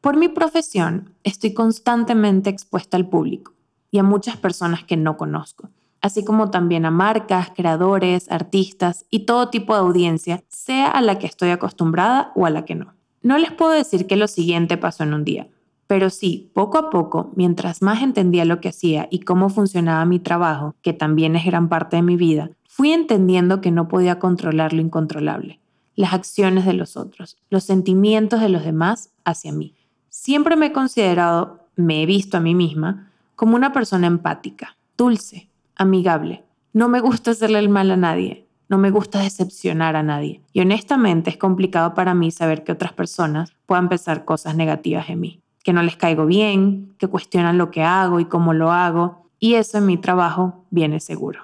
Por 0.00 0.16
mi 0.16 0.28
profesión, 0.28 1.14
estoy 1.24 1.52
constantemente 1.52 2.48
expuesta 2.48 2.96
al 2.96 3.08
público 3.10 3.52
y 3.90 3.98
a 3.98 4.02
muchas 4.02 4.38
personas 4.38 4.84
que 4.84 4.96
no 4.96 5.18
conozco 5.18 5.68
así 6.04 6.22
como 6.22 6.50
también 6.50 6.84
a 6.84 6.90
marcas, 6.90 7.48
creadores, 7.56 8.30
artistas 8.30 9.06
y 9.08 9.20
todo 9.20 9.48
tipo 9.48 9.72
de 9.72 9.80
audiencia, 9.80 10.44
sea 10.48 10.90
a 10.90 11.00
la 11.00 11.18
que 11.18 11.26
estoy 11.26 11.48
acostumbrada 11.48 12.30
o 12.34 12.44
a 12.44 12.50
la 12.50 12.66
que 12.66 12.74
no. 12.74 12.93
No 13.24 13.38
les 13.38 13.50
puedo 13.50 13.72
decir 13.72 14.06
que 14.06 14.16
lo 14.16 14.28
siguiente 14.28 14.76
pasó 14.76 15.02
en 15.02 15.14
un 15.14 15.24
día, 15.24 15.48
pero 15.86 16.10
sí, 16.10 16.50
poco 16.52 16.76
a 16.76 16.90
poco, 16.90 17.32
mientras 17.36 17.80
más 17.80 18.02
entendía 18.02 18.44
lo 18.44 18.60
que 18.60 18.68
hacía 18.68 19.08
y 19.10 19.20
cómo 19.20 19.48
funcionaba 19.48 20.04
mi 20.04 20.18
trabajo, 20.18 20.74
que 20.82 20.92
también 20.92 21.34
es 21.34 21.46
gran 21.46 21.70
parte 21.70 21.96
de 21.96 22.02
mi 22.02 22.16
vida, 22.16 22.50
fui 22.68 22.92
entendiendo 22.92 23.62
que 23.62 23.70
no 23.70 23.88
podía 23.88 24.18
controlar 24.18 24.74
lo 24.74 24.82
incontrolable, 24.82 25.58
las 25.96 26.12
acciones 26.12 26.66
de 26.66 26.74
los 26.74 26.98
otros, 26.98 27.38
los 27.48 27.64
sentimientos 27.64 28.42
de 28.42 28.50
los 28.50 28.62
demás 28.62 29.10
hacia 29.24 29.52
mí. 29.52 29.74
Siempre 30.10 30.54
me 30.56 30.66
he 30.66 30.72
considerado, 30.72 31.66
me 31.76 32.02
he 32.02 32.06
visto 32.06 32.36
a 32.36 32.40
mí 32.40 32.54
misma, 32.54 33.10
como 33.36 33.56
una 33.56 33.72
persona 33.72 34.06
empática, 34.06 34.76
dulce, 34.98 35.48
amigable. 35.76 36.44
No 36.74 36.90
me 36.90 37.00
gusta 37.00 37.30
hacerle 37.30 37.58
el 37.60 37.70
mal 37.70 37.90
a 37.90 37.96
nadie, 37.96 38.43
no 38.68 38.78
me 38.78 38.90
gusta 38.90 39.20
decepcionar 39.20 39.96
a 39.96 40.02
nadie. 40.02 40.40
Y 40.52 40.60
honestamente 40.60 41.30
es 41.30 41.36
complicado 41.36 41.94
para 41.94 42.14
mí 42.14 42.30
saber 42.30 42.64
que 42.64 42.72
otras 42.72 42.92
personas 42.92 43.52
puedan 43.66 43.88
pensar 43.88 44.24
cosas 44.24 44.56
negativas 44.56 45.08
en 45.08 45.20
mí, 45.20 45.40
que 45.62 45.72
no 45.72 45.82
les 45.82 45.96
caigo 45.96 46.26
bien, 46.26 46.94
que 46.98 47.08
cuestionan 47.08 47.58
lo 47.58 47.70
que 47.70 47.82
hago 47.82 48.20
y 48.20 48.24
cómo 48.24 48.52
lo 48.52 48.72
hago, 48.72 49.28
y 49.38 49.54
eso 49.54 49.78
en 49.78 49.86
mi 49.86 49.98
trabajo 49.98 50.64
viene 50.70 51.00
seguro. 51.00 51.40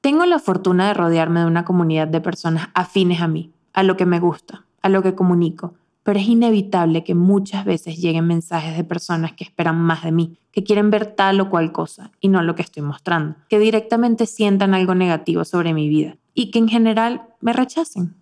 Tengo 0.00 0.24
la 0.26 0.38
fortuna 0.38 0.88
de 0.88 0.94
rodearme 0.94 1.40
de 1.40 1.46
una 1.46 1.64
comunidad 1.64 2.08
de 2.08 2.20
personas 2.20 2.68
afines 2.74 3.20
a 3.20 3.28
mí, 3.28 3.52
a 3.72 3.82
lo 3.82 3.96
que 3.96 4.06
me 4.06 4.20
gusta, 4.20 4.64
a 4.82 4.88
lo 4.88 5.02
que 5.02 5.14
comunico, 5.14 5.74
pero 6.02 6.18
es 6.18 6.26
inevitable 6.26 7.04
que 7.04 7.14
muchas 7.14 7.64
veces 7.64 7.98
lleguen 7.98 8.26
mensajes 8.26 8.76
de 8.76 8.84
personas 8.84 9.32
que 9.34 9.44
esperan 9.44 9.78
más 9.78 10.04
de 10.04 10.12
mí, 10.12 10.38
que 10.52 10.64
quieren 10.64 10.90
ver 10.90 11.06
tal 11.06 11.40
o 11.40 11.50
cual 11.50 11.70
cosa 11.70 12.12
y 12.20 12.28
no 12.28 12.42
lo 12.42 12.54
que 12.54 12.62
estoy 12.62 12.82
mostrando, 12.82 13.36
que 13.48 13.58
directamente 13.58 14.24
sientan 14.24 14.72
algo 14.72 14.94
negativo 14.94 15.44
sobre 15.44 15.74
mi 15.74 15.88
vida 15.88 16.16
y 16.38 16.52
que 16.52 16.60
en 16.60 16.68
general 16.68 17.22
me 17.40 17.52
rechacen. 17.52 18.14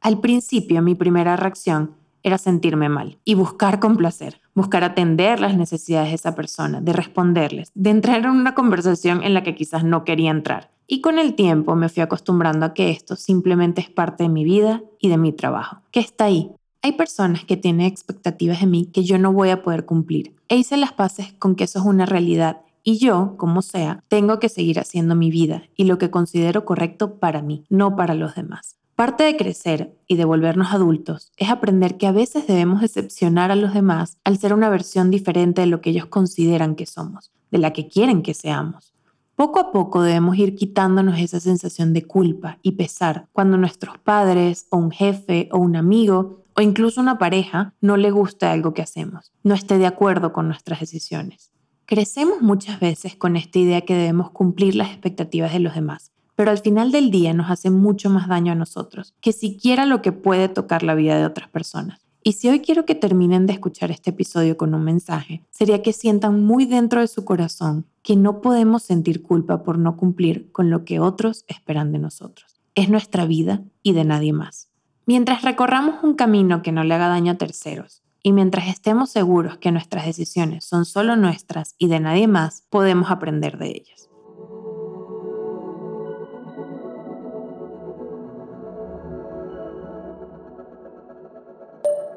Al 0.00 0.20
principio 0.20 0.82
mi 0.82 0.94
primera 0.94 1.34
reacción 1.34 1.96
era 2.22 2.38
sentirme 2.38 2.88
mal 2.88 3.18
y 3.24 3.34
buscar 3.34 3.80
complacer, 3.80 4.40
buscar 4.54 4.84
atender 4.84 5.40
las 5.40 5.56
necesidades 5.56 6.10
de 6.10 6.14
esa 6.14 6.36
persona, 6.36 6.80
de 6.80 6.92
responderles, 6.92 7.72
de 7.74 7.90
entrar 7.90 8.24
en 8.24 8.30
una 8.30 8.54
conversación 8.54 9.24
en 9.24 9.34
la 9.34 9.42
que 9.42 9.56
quizás 9.56 9.82
no 9.82 10.04
quería 10.04 10.30
entrar. 10.30 10.70
Y 10.86 11.00
con 11.00 11.18
el 11.18 11.34
tiempo 11.34 11.74
me 11.74 11.88
fui 11.88 12.04
acostumbrando 12.04 12.66
a 12.66 12.72
que 12.72 12.90
esto 12.90 13.16
simplemente 13.16 13.80
es 13.80 13.90
parte 13.90 14.22
de 14.22 14.28
mi 14.28 14.44
vida 14.44 14.82
y 15.00 15.08
de 15.08 15.18
mi 15.18 15.32
trabajo, 15.32 15.78
que 15.90 15.98
está 15.98 16.26
ahí, 16.26 16.52
hay 16.82 16.92
personas 16.92 17.44
que 17.44 17.56
tienen 17.56 17.86
expectativas 17.86 18.60
de 18.60 18.66
mí 18.66 18.86
que 18.86 19.02
yo 19.02 19.18
no 19.18 19.32
voy 19.32 19.50
a 19.50 19.64
poder 19.64 19.86
cumplir. 19.86 20.36
E 20.48 20.54
hice 20.54 20.76
las 20.76 20.92
paces 20.92 21.32
con 21.32 21.56
que 21.56 21.64
eso 21.64 21.80
es 21.80 21.84
una 21.84 22.06
realidad 22.06 22.60
y 22.88 22.98
yo, 22.98 23.34
como 23.36 23.62
sea, 23.62 24.04
tengo 24.06 24.38
que 24.38 24.48
seguir 24.48 24.78
haciendo 24.78 25.16
mi 25.16 25.28
vida 25.28 25.64
y 25.74 25.86
lo 25.86 25.98
que 25.98 26.12
considero 26.12 26.64
correcto 26.64 27.18
para 27.18 27.42
mí, 27.42 27.64
no 27.68 27.96
para 27.96 28.14
los 28.14 28.36
demás. 28.36 28.76
Parte 28.94 29.24
de 29.24 29.36
crecer 29.36 29.98
y 30.06 30.14
de 30.14 30.24
volvernos 30.24 30.72
adultos 30.72 31.32
es 31.36 31.50
aprender 31.50 31.96
que 31.96 32.06
a 32.06 32.12
veces 32.12 32.46
debemos 32.46 32.80
decepcionar 32.80 33.50
a 33.50 33.56
los 33.56 33.74
demás 33.74 34.18
al 34.22 34.38
ser 34.38 34.54
una 34.54 34.70
versión 34.70 35.10
diferente 35.10 35.62
de 35.62 35.66
lo 35.66 35.80
que 35.80 35.90
ellos 35.90 36.06
consideran 36.06 36.76
que 36.76 36.86
somos, 36.86 37.32
de 37.50 37.58
la 37.58 37.72
que 37.72 37.88
quieren 37.88 38.22
que 38.22 38.34
seamos. 38.34 38.94
Poco 39.34 39.58
a 39.58 39.72
poco 39.72 40.02
debemos 40.02 40.38
ir 40.38 40.54
quitándonos 40.54 41.18
esa 41.18 41.40
sensación 41.40 41.92
de 41.92 42.04
culpa 42.04 42.60
y 42.62 42.72
pesar 42.72 43.26
cuando 43.32 43.56
nuestros 43.56 43.98
padres 43.98 44.68
o 44.70 44.76
un 44.76 44.92
jefe 44.92 45.48
o 45.50 45.58
un 45.58 45.74
amigo 45.74 46.44
o 46.54 46.60
incluso 46.60 47.00
una 47.00 47.18
pareja 47.18 47.74
no 47.80 47.96
le 47.96 48.12
gusta 48.12 48.52
algo 48.52 48.74
que 48.74 48.82
hacemos, 48.82 49.32
no 49.42 49.56
esté 49.56 49.76
de 49.76 49.86
acuerdo 49.86 50.32
con 50.32 50.46
nuestras 50.46 50.78
decisiones. 50.78 51.50
Crecemos 51.88 52.42
muchas 52.42 52.80
veces 52.80 53.14
con 53.14 53.36
esta 53.36 53.60
idea 53.60 53.82
que 53.82 53.94
debemos 53.94 54.32
cumplir 54.32 54.74
las 54.74 54.88
expectativas 54.88 55.52
de 55.52 55.60
los 55.60 55.76
demás, 55.76 56.10
pero 56.34 56.50
al 56.50 56.58
final 56.58 56.90
del 56.90 57.12
día 57.12 57.32
nos 57.32 57.48
hace 57.48 57.70
mucho 57.70 58.10
más 58.10 58.26
daño 58.26 58.50
a 58.50 58.56
nosotros 58.56 59.14
que 59.20 59.32
siquiera 59.32 59.86
lo 59.86 60.02
que 60.02 60.10
puede 60.10 60.48
tocar 60.48 60.82
la 60.82 60.96
vida 60.96 61.16
de 61.16 61.24
otras 61.24 61.48
personas. 61.48 62.00
Y 62.24 62.32
si 62.32 62.48
hoy 62.48 62.58
quiero 62.58 62.86
que 62.86 62.96
terminen 62.96 63.46
de 63.46 63.52
escuchar 63.52 63.92
este 63.92 64.10
episodio 64.10 64.56
con 64.56 64.74
un 64.74 64.82
mensaje, 64.82 65.44
sería 65.50 65.80
que 65.80 65.92
sientan 65.92 66.42
muy 66.42 66.66
dentro 66.66 67.00
de 67.00 67.06
su 67.06 67.24
corazón 67.24 67.86
que 68.02 68.16
no 68.16 68.40
podemos 68.40 68.82
sentir 68.82 69.22
culpa 69.22 69.62
por 69.62 69.78
no 69.78 69.96
cumplir 69.96 70.50
con 70.50 70.70
lo 70.70 70.84
que 70.84 70.98
otros 70.98 71.44
esperan 71.46 71.92
de 71.92 72.00
nosotros. 72.00 72.60
Es 72.74 72.88
nuestra 72.88 73.26
vida 73.26 73.62
y 73.84 73.92
de 73.92 74.04
nadie 74.04 74.32
más. 74.32 74.70
Mientras 75.06 75.42
recorramos 75.42 76.02
un 76.02 76.14
camino 76.14 76.62
que 76.62 76.72
no 76.72 76.82
le 76.82 76.94
haga 76.94 77.06
daño 77.06 77.30
a 77.30 77.38
terceros 77.38 78.02
y 78.26 78.32
mientras 78.32 78.66
estemos 78.66 79.10
seguros 79.10 79.56
que 79.56 79.70
nuestras 79.70 80.04
decisiones 80.04 80.64
son 80.64 80.84
solo 80.84 81.14
nuestras 81.14 81.76
y 81.78 81.86
de 81.86 82.00
nadie 82.00 82.26
más, 82.26 82.64
podemos 82.70 83.08
aprender 83.08 83.56
de 83.56 83.68
ellas. 83.68 84.10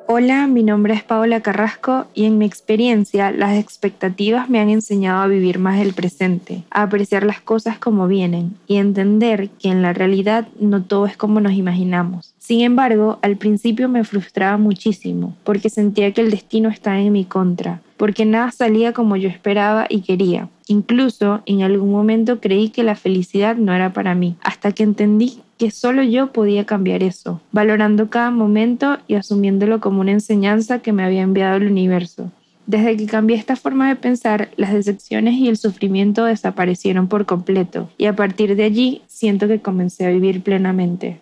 Hola, 0.08 0.48
mi 0.48 0.64
nombre 0.64 0.96
es 0.96 1.04
Paola 1.04 1.42
Carrasco 1.42 2.08
y 2.16 2.26
en 2.26 2.40
mi 2.40 2.48
experiencia 2.48 3.30
las 3.30 3.56
expectativas 3.60 4.50
me 4.50 4.60
han 4.60 4.72
enseñado 4.72 5.22
a 5.22 5.28
vivir 5.28 5.60
más 5.60 5.80
el 5.80 5.94
presente, 5.94 6.64
a 6.72 6.82
apreciar 6.82 7.24
las 7.24 7.40
cosas 7.40 7.78
como 7.78 8.08
vienen 8.08 8.58
y 8.66 8.78
entender 8.78 9.52
que 9.60 9.70
en 9.70 9.84
la 9.84 9.94
realidad 9.94 10.48
no 10.60 10.82
todo 10.82 11.06
es 11.06 11.16
como 11.16 11.40
nos 11.40 11.54
imaginamos. 11.54 12.29
Sin 12.50 12.62
embargo, 12.62 13.20
al 13.22 13.38
principio 13.38 13.88
me 13.90 14.04
frustraba 14.04 14.58
muchísimo 14.58 15.36
porque 15.44 15.70
sentía 15.70 16.12
que 16.16 16.22
el 16.22 16.32
destino 16.32 16.70
estaba 16.70 17.00
en 17.00 17.14
mi 17.14 17.24
contra, 17.24 17.80
porque 17.96 18.26
nada 18.26 18.50
salía 18.50 18.92
como 18.92 19.16
yo 19.18 19.30
esperaba 19.30 19.86
y 19.88 20.02
quería. 20.02 20.50
Incluso 20.66 21.44
en 21.46 21.62
algún 21.62 21.92
momento 21.92 22.40
creí 22.40 22.70
que 22.70 22.82
la 22.82 22.96
felicidad 22.96 23.56
no 23.56 23.72
era 23.72 23.94
para 23.94 24.16
mí, 24.16 24.36
hasta 24.42 24.72
que 24.72 24.82
entendí 24.82 25.42
que 25.60 25.70
solo 25.70 26.02
yo 26.02 26.32
podía 26.32 26.66
cambiar 26.66 27.04
eso, 27.04 27.40
valorando 27.52 28.10
cada 28.10 28.32
momento 28.32 28.98
y 29.08 29.14
asumiéndolo 29.14 29.80
como 29.80 30.02
una 30.02 30.14
enseñanza 30.14 30.80
que 30.80 30.92
me 30.92 31.04
había 31.04 31.22
enviado 31.22 31.58
el 31.58 31.68
universo. 31.68 32.32
Desde 32.66 32.98
que 32.98 33.06
cambié 33.06 33.38
esta 33.38 33.58
forma 33.58 33.90
de 33.90 33.96
pensar, 33.96 34.50
las 34.56 34.74
decepciones 34.74 35.36
y 35.36 35.50
el 35.50 35.58
sufrimiento 35.58 36.26
desaparecieron 36.26 37.10
por 37.10 37.28
completo, 37.28 37.92
y 38.00 38.06
a 38.06 38.16
partir 38.16 38.56
de 38.56 38.64
allí 38.64 39.04
siento 39.06 39.48
que 39.48 39.62
comencé 39.62 40.08
a 40.08 40.10
vivir 40.10 40.42
plenamente. 40.42 41.20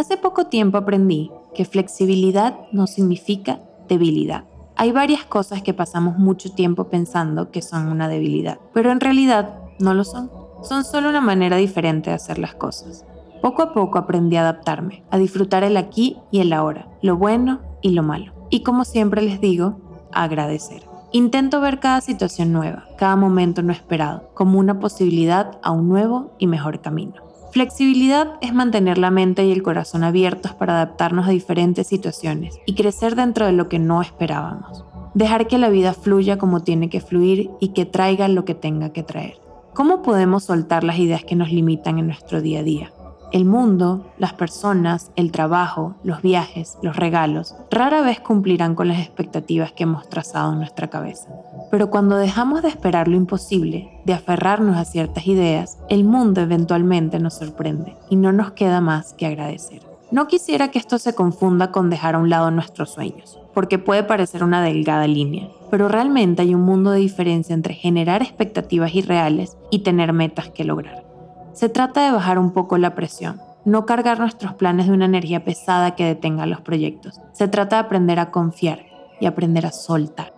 Hace 0.00 0.16
poco 0.16 0.46
tiempo 0.46 0.78
aprendí 0.78 1.30
que 1.54 1.66
flexibilidad 1.66 2.56
no 2.72 2.86
significa 2.86 3.60
debilidad. 3.86 4.44
Hay 4.74 4.92
varias 4.92 5.26
cosas 5.26 5.60
que 5.62 5.74
pasamos 5.74 6.16
mucho 6.16 6.52
tiempo 6.52 6.84
pensando 6.84 7.50
que 7.50 7.60
son 7.60 7.88
una 7.88 8.08
debilidad, 8.08 8.58
pero 8.72 8.92
en 8.92 9.00
realidad 9.00 9.58
no 9.78 9.92
lo 9.92 10.04
son 10.04 10.30
son 10.62 10.86
solo 10.86 11.10
una 11.10 11.20
manera 11.20 11.58
diferente 11.58 12.08
de 12.08 12.16
hacer 12.16 12.38
las 12.38 12.54
cosas. 12.54 13.04
Poco 13.42 13.60
a 13.60 13.74
poco 13.74 13.98
aprendí 13.98 14.36
a 14.36 14.40
adaptarme, 14.40 15.04
a 15.10 15.18
disfrutar 15.18 15.64
el 15.64 15.76
aquí 15.76 16.16
y 16.30 16.40
el 16.40 16.54
ahora, 16.54 16.88
lo 17.02 17.18
bueno 17.18 17.60
y 17.82 17.90
lo 17.90 18.02
malo. 18.02 18.32
Y 18.48 18.62
como 18.62 18.86
siempre 18.86 19.20
les 19.20 19.38
digo, 19.38 19.80
agradecer. 20.12 20.82
Intento 21.12 21.60
ver 21.60 21.78
cada 21.78 22.00
situación 22.00 22.54
nueva, 22.54 22.86
cada 22.96 23.16
momento 23.16 23.60
no 23.60 23.74
esperado, 23.74 24.30
como 24.32 24.58
una 24.58 24.78
posibilidad 24.78 25.58
a 25.62 25.72
un 25.72 25.90
nuevo 25.90 26.32
y 26.38 26.46
mejor 26.46 26.80
camino. 26.80 27.29
Flexibilidad 27.52 28.34
es 28.40 28.54
mantener 28.54 28.96
la 28.96 29.10
mente 29.10 29.44
y 29.44 29.50
el 29.50 29.64
corazón 29.64 30.04
abiertos 30.04 30.52
para 30.52 30.74
adaptarnos 30.74 31.26
a 31.26 31.32
diferentes 31.32 31.88
situaciones 31.88 32.60
y 32.64 32.74
crecer 32.74 33.16
dentro 33.16 33.46
de 33.46 33.52
lo 33.52 33.68
que 33.68 33.80
no 33.80 34.00
esperábamos. 34.02 34.84
Dejar 35.14 35.48
que 35.48 35.58
la 35.58 35.68
vida 35.68 35.92
fluya 35.92 36.38
como 36.38 36.60
tiene 36.60 36.88
que 36.88 37.00
fluir 37.00 37.50
y 37.58 37.68
que 37.68 37.86
traiga 37.86 38.28
lo 38.28 38.44
que 38.44 38.54
tenga 38.54 38.90
que 38.90 39.02
traer. 39.02 39.40
¿Cómo 39.74 40.02
podemos 40.02 40.44
soltar 40.44 40.84
las 40.84 40.98
ideas 40.98 41.24
que 41.24 41.34
nos 41.34 41.50
limitan 41.50 41.98
en 41.98 42.06
nuestro 42.06 42.40
día 42.40 42.60
a 42.60 42.62
día? 42.62 42.92
El 43.32 43.44
mundo, 43.44 44.06
las 44.18 44.32
personas, 44.32 45.12
el 45.14 45.30
trabajo, 45.30 45.94
los 46.02 46.20
viajes, 46.20 46.76
los 46.82 46.96
regalos, 46.96 47.54
rara 47.70 48.02
vez 48.02 48.18
cumplirán 48.18 48.74
con 48.74 48.88
las 48.88 48.98
expectativas 48.98 49.70
que 49.70 49.84
hemos 49.84 50.08
trazado 50.08 50.52
en 50.52 50.58
nuestra 50.58 50.88
cabeza. 50.88 51.28
Pero 51.70 51.90
cuando 51.90 52.16
dejamos 52.16 52.62
de 52.62 52.68
esperar 52.68 53.06
lo 53.06 53.16
imposible, 53.16 54.00
de 54.04 54.14
aferrarnos 54.14 54.76
a 54.76 54.84
ciertas 54.84 55.28
ideas, 55.28 55.78
el 55.88 56.02
mundo 56.02 56.40
eventualmente 56.40 57.20
nos 57.20 57.34
sorprende 57.34 57.94
y 58.08 58.16
no 58.16 58.32
nos 58.32 58.50
queda 58.50 58.80
más 58.80 59.12
que 59.12 59.26
agradecer. 59.26 59.82
No 60.10 60.26
quisiera 60.26 60.72
que 60.72 60.80
esto 60.80 60.98
se 60.98 61.14
confunda 61.14 61.70
con 61.70 61.88
dejar 61.88 62.16
a 62.16 62.18
un 62.18 62.30
lado 62.30 62.50
nuestros 62.50 62.90
sueños, 62.90 63.38
porque 63.54 63.78
puede 63.78 64.02
parecer 64.02 64.42
una 64.42 64.60
delgada 64.60 65.06
línea, 65.06 65.46
pero 65.70 65.86
realmente 65.86 66.42
hay 66.42 66.52
un 66.52 66.62
mundo 66.62 66.90
de 66.90 66.98
diferencia 66.98 67.54
entre 67.54 67.74
generar 67.74 68.22
expectativas 68.22 68.92
irreales 68.92 69.56
y 69.70 69.80
tener 69.80 70.12
metas 70.12 70.48
que 70.48 70.64
lograr. 70.64 71.09
Se 71.52 71.68
trata 71.68 72.06
de 72.06 72.12
bajar 72.12 72.38
un 72.38 72.52
poco 72.52 72.78
la 72.78 72.94
presión, 72.94 73.40
no 73.64 73.84
cargar 73.84 74.18
nuestros 74.20 74.54
planes 74.54 74.86
de 74.86 74.92
una 74.92 75.06
energía 75.06 75.44
pesada 75.44 75.96
que 75.96 76.04
detenga 76.04 76.46
los 76.46 76.60
proyectos. 76.60 77.20
Se 77.32 77.48
trata 77.48 77.76
de 77.76 77.80
aprender 77.80 78.18
a 78.18 78.30
confiar 78.30 78.86
y 79.20 79.26
aprender 79.26 79.66
a 79.66 79.72
soltar. 79.72 80.32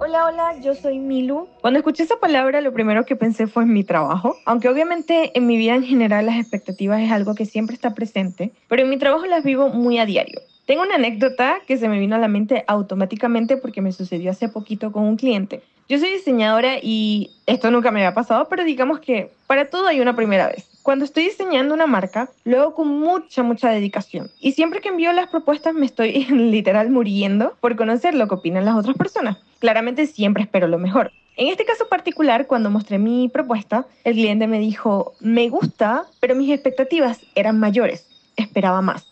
Hola, 0.00 0.26
hola, 0.26 0.60
yo 0.60 0.74
soy 0.74 0.98
Milu. 0.98 1.48
Cuando 1.60 1.78
escuché 1.78 2.02
esa 2.02 2.16
palabra, 2.16 2.60
lo 2.60 2.72
primero 2.72 3.06
que 3.06 3.16
pensé 3.16 3.46
fue 3.46 3.62
en 3.62 3.72
mi 3.72 3.84
trabajo, 3.84 4.34
aunque 4.44 4.68
obviamente 4.68 5.30
en 5.38 5.46
mi 5.46 5.56
vida 5.56 5.74
en 5.74 5.84
general 5.84 6.26
las 6.26 6.36
expectativas 6.36 7.00
es 7.00 7.12
algo 7.12 7.34
que 7.34 7.46
siempre 7.46 7.74
está 7.74 7.94
presente, 7.94 8.52
pero 8.68 8.82
en 8.82 8.90
mi 8.90 8.98
trabajo 8.98 9.26
las 9.26 9.44
vivo 9.44 9.68
muy 9.68 9.98
a 9.98 10.04
diario. 10.04 10.40
Tengo 10.64 10.82
una 10.82 10.94
anécdota 10.94 11.60
que 11.66 11.76
se 11.76 11.88
me 11.88 11.98
vino 11.98 12.14
a 12.14 12.20
la 12.20 12.28
mente 12.28 12.64
automáticamente 12.68 13.56
porque 13.56 13.82
me 13.82 13.90
sucedió 13.90 14.30
hace 14.30 14.48
poquito 14.48 14.92
con 14.92 15.02
un 15.02 15.16
cliente. 15.16 15.60
Yo 15.88 15.98
soy 15.98 16.12
diseñadora 16.12 16.76
y 16.80 17.32
esto 17.46 17.72
nunca 17.72 17.90
me 17.90 18.00
había 18.00 18.14
pasado, 18.14 18.46
pero 18.48 18.62
digamos 18.62 19.00
que 19.00 19.32
para 19.48 19.68
todo 19.68 19.88
hay 19.88 20.00
una 20.00 20.14
primera 20.14 20.46
vez. 20.46 20.68
Cuando 20.82 21.04
estoy 21.04 21.24
diseñando 21.24 21.74
una 21.74 21.88
marca, 21.88 22.30
lo 22.44 22.60
hago 22.60 22.74
con 22.74 22.88
mucha, 22.88 23.42
mucha 23.42 23.70
dedicación. 23.70 24.30
Y 24.40 24.52
siempre 24.52 24.80
que 24.80 24.90
envío 24.90 25.12
las 25.12 25.28
propuestas 25.28 25.74
me 25.74 25.84
estoy 25.84 26.24
literal 26.30 26.90
muriendo 26.90 27.56
por 27.60 27.74
conocer 27.74 28.14
lo 28.14 28.28
que 28.28 28.34
opinan 28.34 28.64
las 28.64 28.76
otras 28.76 28.96
personas. 28.96 29.38
Claramente 29.58 30.06
siempre 30.06 30.44
espero 30.44 30.68
lo 30.68 30.78
mejor. 30.78 31.10
En 31.36 31.48
este 31.48 31.64
caso 31.64 31.88
particular, 31.88 32.46
cuando 32.46 32.70
mostré 32.70 32.98
mi 32.98 33.28
propuesta, 33.28 33.86
el 34.04 34.14
cliente 34.14 34.46
me 34.46 34.60
dijo, 34.60 35.14
me 35.18 35.48
gusta, 35.48 36.04
pero 36.20 36.36
mis 36.36 36.52
expectativas 36.52 37.20
eran 37.34 37.58
mayores, 37.58 38.06
esperaba 38.36 38.80
más 38.80 39.11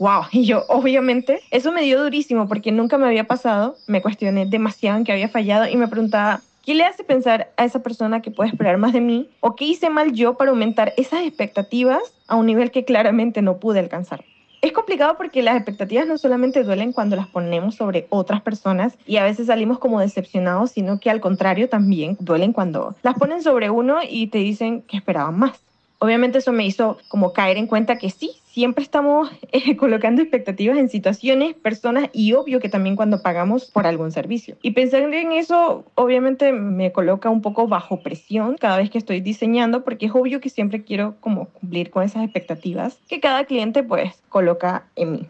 wow. 0.00 0.22
Y 0.32 0.44
yo, 0.44 0.64
obviamente, 0.68 1.42
eso 1.52 1.70
me 1.70 1.82
dio 1.82 2.02
durísimo 2.02 2.48
porque 2.48 2.72
nunca 2.72 2.98
me 2.98 3.06
había 3.06 3.24
pasado. 3.24 3.76
Me 3.86 4.02
cuestioné 4.02 4.46
demasiado 4.46 4.98
en 4.98 5.04
que 5.04 5.12
había 5.12 5.28
fallado 5.28 5.68
y 5.68 5.76
me 5.76 5.86
preguntaba, 5.86 6.40
¿qué 6.64 6.74
le 6.74 6.84
hace 6.84 7.04
pensar 7.04 7.52
a 7.56 7.64
esa 7.64 7.82
persona 7.82 8.20
que 8.20 8.32
puede 8.32 8.50
esperar 8.50 8.78
más 8.78 8.92
de 8.92 9.00
mí? 9.00 9.30
¿O 9.38 9.54
qué 9.54 9.66
hice 9.66 9.90
mal 9.90 10.12
yo 10.12 10.34
para 10.34 10.50
aumentar 10.50 10.92
esas 10.96 11.22
expectativas 11.22 12.02
a 12.26 12.34
un 12.34 12.46
nivel 12.46 12.72
que 12.72 12.84
claramente 12.84 13.42
no 13.42 13.58
pude 13.58 13.78
alcanzar? 13.78 14.24
Es 14.62 14.72
complicado 14.72 15.16
porque 15.16 15.42
las 15.42 15.56
expectativas 15.56 16.06
no 16.06 16.18
solamente 16.18 16.64
duelen 16.64 16.92
cuando 16.92 17.16
las 17.16 17.26
ponemos 17.26 17.76
sobre 17.76 18.06
otras 18.10 18.42
personas 18.42 18.98
y 19.06 19.16
a 19.16 19.24
veces 19.24 19.46
salimos 19.46 19.78
como 19.78 20.00
decepcionados, 20.00 20.72
sino 20.72 21.00
que 21.00 21.08
al 21.08 21.22
contrario 21.22 21.70
también 21.70 22.18
duelen 22.20 22.52
cuando 22.52 22.94
las 23.02 23.14
ponen 23.14 23.42
sobre 23.42 23.70
uno 23.70 24.00
y 24.06 24.26
te 24.26 24.36
dicen 24.36 24.82
que 24.82 24.98
esperaban 24.98 25.38
más. 25.38 25.62
Obviamente 26.02 26.38
eso 26.38 26.52
me 26.52 26.64
hizo 26.64 26.96
como 27.08 27.34
caer 27.34 27.58
en 27.58 27.66
cuenta 27.66 27.98
que 27.98 28.08
sí, 28.08 28.32
siempre 28.46 28.82
estamos 28.82 29.30
eh, 29.52 29.76
colocando 29.78 30.22
expectativas 30.22 30.78
en 30.78 30.88
situaciones, 30.88 31.54
personas 31.54 32.08
y 32.14 32.32
obvio 32.32 32.58
que 32.58 32.70
también 32.70 32.96
cuando 32.96 33.20
pagamos 33.20 33.66
por 33.66 33.86
algún 33.86 34.10
servicio. 34.10 34.56
Y 34.62 34.70
pensar 34.70 35.02
en 35.02 35.32
eso 35.32 35.84
obviamente 35.94 36.52
me 36.52 36.90
coloca 36.90 37.28
un 37.28 37.42
poco 37.42 37.68
bajo 37.68 38.00
presión 38.00 38.56
cada 38.58 38.78
vez 38.78 38.88
que 38.88 38.96
estoy 38.96 39.20
diseñando 39.20 39.84
porque 39.84 40.06
es 40.06 40.12
obvio 40.14 40.40
que 40.40 40.48
siempre 40.48 40.82
quiero 40.84 41.16
como 41.20 41.48
cumplir 41.48 41.90
con 41.90 42.02
esas 42.02 42.24
expectativas 42.24 42.98
que 43.06 43.20
cada 43.20 43.44
cliente 43.44 43.82
pues 43.82 44.14
coloca 44.30 44.86
en 44.96 45.12
mí. 45.12 45.26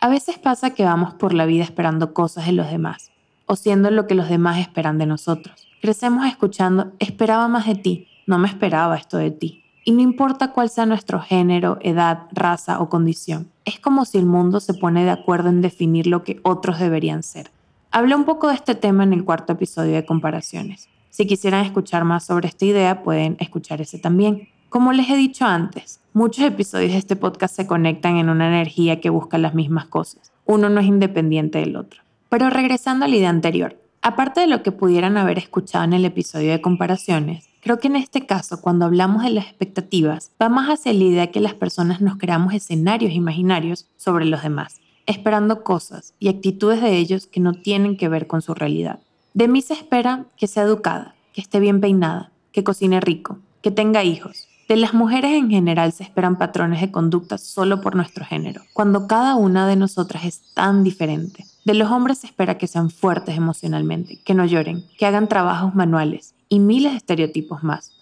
A 0.00 0.10
veces 0.10 0.38
pasa 0.38 0.74
que 0.74 0.84
vamos 0.84 1.14
por 1.14 1.32
la 1.32 1.46
vida 1.46 1.64
esperando 1.64 2.12
cosas 2.12 2.44
de 2.44 2.52
los 2.52 2.70
demás 2.70 3.10
o 3.46 3.56
siendo 3.56 3.90
lo 3.90 4.06
que 4.06 4.14
los 4.14 4.28
demás 4.28 4.58
esperan 4.58 4.98
de 4.98 5.06
nosotros. 5.06 5.66
Crecemos 5.80 6.26
escuchando, 6.26 6.92
esperaba 6.98 7.48
más 7.48 7.66
de 7.66 7.74
ti, 7.74 8.09
no 8.26 8.38
me 8.38 8.48
esperaba 8.48 8.96
esto 8.96 9.16
de 9.16 9.30
ti. 9.30 9.64
Y 9.84 9.92
no 9.92 10.02
importa 10.02 10.52
cuál 10.52 10.68
sea 10.68 10.86
nuestro 10.86 11.20
género, 11.20 11.78
edad, 11.80 12.28
raza 12.32 12.80
o 12.80 12.88
condición, 12.88 13.50
es 13.64 13.80
como 13.80 14.04
si 14.04 14.18
el 14.18 14.26
mundo 14.26 14.60
se 14.60 14.74
pone 14.74 15.04
de 15.04 15.10
acuerdo 15.10 15.48
en 15.48 15.62
definir 15.62 16.06
lo 16.06 16.22
que 16.22 16.40
otros 16.42 16.78
deberían 16.78 17.22
ser. 17.22 17.50
Hablé 17.90 18.14
un 18.14 18.24
poco 18.24 18.48
de 18.48 18.54
este 18.54 18.74
tema 18.74 19.02
en 19.04 19.12
el 19.12 19.24
cuarto 19.24 19.54
episodio 19.54 19.94
de 19.94 20.04
Comparaciones. 20.04 20.88
Si 21.08 21.26
quisieran 21.26 21.64
escuchar 21.64 22.04
más 22.04 22.24
sobre 22.24 22.48
esta 22.48 22.64
idea, 22.64 23.02
pueden 23.02 23.36
escuchar 23.40 23.80
ese 23.80 23.98
también. 23.98 24.48
Como 24.68 24.92
les 24.92 25.10
he 25.10 25.16
dicho 25.16 25.44
antes, 25.44 26.00
muchos 26.12 26.44
episodios 26.44 26.92
de 26.92 26.98
este 26.98 27.16
podcast 27.16 27.56
se 27.56 27.66
conectan 27.66 28.16
en 28.16 28.28
una 28.28 28.46
energía 28.46 29.00
que 29.00 29.10
busca 29.10 29.38
las 29.38 29.54
mismas 29.54 29.86
cosas. 29.86 30.30
Uno 30.44 30.68
no 30.68 30.80
es 30.80 30.86
independiente 30.86 31.58
del 31.58 31.74
otro. 31.74 32.02
Pero 32.28 32.48
regresando 32.48 33.04
a 33.04 33.08
la 33.08 33.16
idea 33.16 33.28
anterior, 33.28 33.76
aparte 34.02 34.40
de 34.40 34.46
lo 34.46 34.62
que 34.62 34.70
pudieran 34.70 35.16
haber 35.16 35.38
escuchado 35.38 35.84
en 35.84 35.92
el 35.92 36.04
episodio 36.04 36.52
de 36.52 36.60
comparaciones, 36.60 37.49
Creo 37.60 37.78
que 37.78 37.88
en 37.88 37.96
este 37.96 38.24
caso, 38.24 38.62
cuando 38.62 38.86
hablamos 38.86 39.22
de 39.22 39.30
las 39.30 39.44
expectativas, 39.44 40.32
va 40.40 40.48
más 40.48 40.68
hacia 40.68 40.94
la 40.94 41.04
idea 41.04 41.30
que 41.30 41.40
las 41.40 41.52
personas 41.52 42.00
nos 42.00 42.16
creamos 42.16 42.54
escenarios 42.54 43.12
imaginarios 43.12 43.86
sobre 43.98 44.24
los 44.24 44.42
demás, 44.42 44.80
esperando 45.04 45.62
cosas 45.62 46.14
y 46.18 46.28
actitudes 46.28 46.80
de 46.80 46.96
ellos 46.96 47.26
que 47.26 47.40
no 47.40 47.52
tienen 47.52 47.98
que 47.98 48.08
ver 48.08 48.26
con 48.26 48.40
su 48.40 48.54
realidad. 48.54 49.00
De 49.34 49.46
mí 49.46 49.60
se 49.60 49.74
espera 49.74 50.24
que 50.38 50.46
sea 50.46 50.62
educada, 50.62 51.14
que 51.34 51.42
esté 51.42 51.60
bien 51.60 51.80
peinada, 51.80 52.32
que 52.52 52.64
cocine 52.64 52.98
rico, 52.98 53.38
que 53.60 53.70
tenga 53.70 54.04
hijos. 54.04 54.48
De 54.66 54.76
las 54.76 54.94
mujeres 54.94 55.32
en 55.32 55.50
general 55.50 55.92
se 55.92 56.04
esperan 56.04 56.38
patrones 56.38 56.80
de 56.80 56.90
conducta 56.90 57.36
solo 57.36 57.82
por 57.82 57.94
nuestro 57.94 58.24
género, 58.24 58.62
cuando 58.72 59.06
cada 59.06 59.34
una 59.34 59.66
de 59.66 59.76
nosotras 59.76 60.24
es 60.24 60.40
tan 60.54 60.82
diferente. 60.82 61.44
De 61.66 61.74
los 61.74 61.90
hombres 61.90 62.18
se 62.18 62.26
espera 62.26 62.56
que 62.56 62.66
sean 62.66 62.88
fuertes 62.88 63.36
emocionalmente, 63.36 64.20
que 64.24 64.34
no 64.34 64.46
lloren, 64.46 64.84
que 64.96 65.06
hagan 65.06 65.28
trabajos 65.28 65.74
manuales, 65.74 66.34
y 66.50 66.58
miles 66.58 66.92
de 66.92 66.98
estereotipos 66.98 67.62
más. 67.62 67.92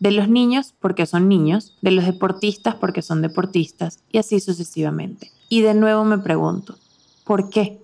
De 0.00 0.10
los 0.10 0.28
niños 0.28 0.74
porque 0.80 1.06
son 1.06 1.28
niños, 1.28 1.78
de 1.80 1.92
los 1.92 2.04
deportistas 2.04 2.74
porque 2.74 3.00
son 3.00 3.22
deportistas 3.22 4.00
y 4.10 4.18
así 4.18 4.40
sucesivamente. 4.40 5.30
Y 5.48 5.62
de 5.62 5.72
nuevo 5.72 6.04
me 6.04 6.18
pregunto, 6.18 6.76
¿por 7.24 7.48
qué? 7.48 7.80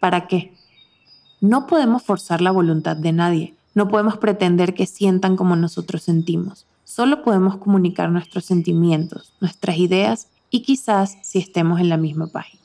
¿Para 0.00 0.26
qué? 0.26 0.56
No 1.42 1.66
podemos 1.66 2.02
forzar 2.02 2.40
la 2.40 2.50
voluntad 2.50 2.96
de 2.96 3.12
nadie, 3.12 3.54
no 3.74 3.88
podemos 3.88 4.16
pretender 4.16 4.74
que 4.74 4.86
sientan 4.86 5.36
como 5.36 5.54
nosotros 5.54 6.02
sentimos, 6.02 6.66
solo 6.84 7.22
podemos 7.22 7.58
comunicar 7.58 8.10
nuestros 8.10 8.46
sentimientos, 8.46 9.34
nuestras 9.40 9.76
ideas 9.76 10.28
y 10.50 10.62
quizás 10.62 11.18
si 11.22 11.38
estemos 11.38 11.80
en 11.80 11.90
la 11.90 11.98
misma 11.98 12.26
página. 12.28 12.62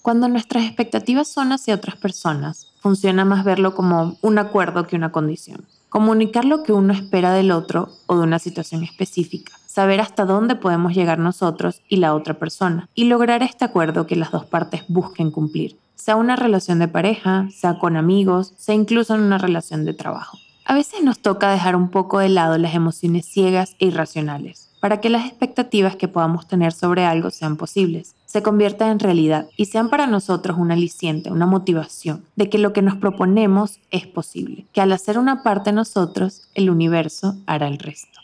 Cuando 0.00 0.28
nuestras 0.28 0.64
expectativas 0.64 1.28
son 1.28 1.52
hacia 1.52 1.74
otras 1.74 1.96
personas, 1.96 2.68
funciona 2.80 3.24
más 3.24 3.44
verlo 3.44 3.74
como 3.74 4.16
un 4.22 4.38
acuerdo 4.38 4.86
que 4.86 4.96
una 4.96 5.12
condición 5.12 5.66
comunicar 5.92 6.46
lo 6.46 6.62
que 6.62 6.72
uno 6.72 6.94
espera 6.94 7.34
del 7.34 7.50
otro 7.50 7.90
o 8.06 8.16
de 8.16 8.22
una 8.22 8.38
situación 8.38 8.82
específica, 8.82 9.52
saber 9.66 10.00
hasta 10.00 10.24
dónde 10.24 10.54
podemos 10.56 10.94
llegar 10.94 11.18
nosotros 11.18 11.82
y 11.86 11.96
la 11.96 12.14
otra 12.14 12.38
persona, 12.38 12.88
y 12.94 13.04
lograr 13.04 13.42
este 13.42 13.66
acuerdo 13.66 14.06
que 14.06 14.16
las 14.16 14.30
dos 14.30 14.46
partes 14.46 14.84
busquen 14.88 15.30
cumplir, 15.30 15.76
sea 15.94 16.16
una 16.16 16.34
relación 16.34 16.78
de 16.78 16.88
pareja, 16.88 17.46
sea 17.50 17.78
con 17.78 17.98
amigos, 17.98 18.54
sea 18.56 18.74
incluso 18.74 19.14
en 19.14 19.20
una 19.20 19.36
relación 19.36 19.84
de 19.84 19.92
trabajo. 19.92 20.38
A 20.64 20.72
veces 20.72 21.04
nos 21.04 21.18
toca 21.18 21.52
dejar 21.52 21.76
un 21.76 21.90
poco 21.90 22.20
de 22.20 22.30
lado 22.30 22.56
las 22.56 22.74
emociones 22.74 23.26
ciegas 23.26 23.76
e 23.78 23.88
irracionales, 23.88 24.70
para 24.82 25.00
que 25.00 25.10
las 25.10 25.26
expectativas 25.26 25.94
que 25.94 26.08
podamos 26.08 26.48
tener 26.48 26.72
sobre 26.72 27.04
algo 27.04 27.30
sean 27.30 27.56
posibles 27.56 28.16
se 28.26 28.42
conviertan 28.42 28.90
en 28.90 28.98
realidad 28.98 29.48
y 29.56 29.66
sean 29.66 29.88
para 29.88 30.08
nosotros 30.08 30.58
un 30.58 30.72
aliciente, 30.72 31.30
una 31.30 31.46
motivación 31.46 32.24
de 32.34 32.50
que 32.50 32.58
lo 32.58 32.72
que 32.72 32.82
nos 32.82 32.96
proponemos 32.96 33.78
es 33.92 34.08
posible, 34.08 34.66
que 34.72 34.80
al 34.80 34.90
hacer 34.90 35.20
una 35.20 35.44
parte 35.44 35.70
nosotros, 35.70 36.48
el 36.54 36.68
universo 36.68 37.36
hará 37.46 37.68
el 37.68 37.78
resto. 37.78 38.18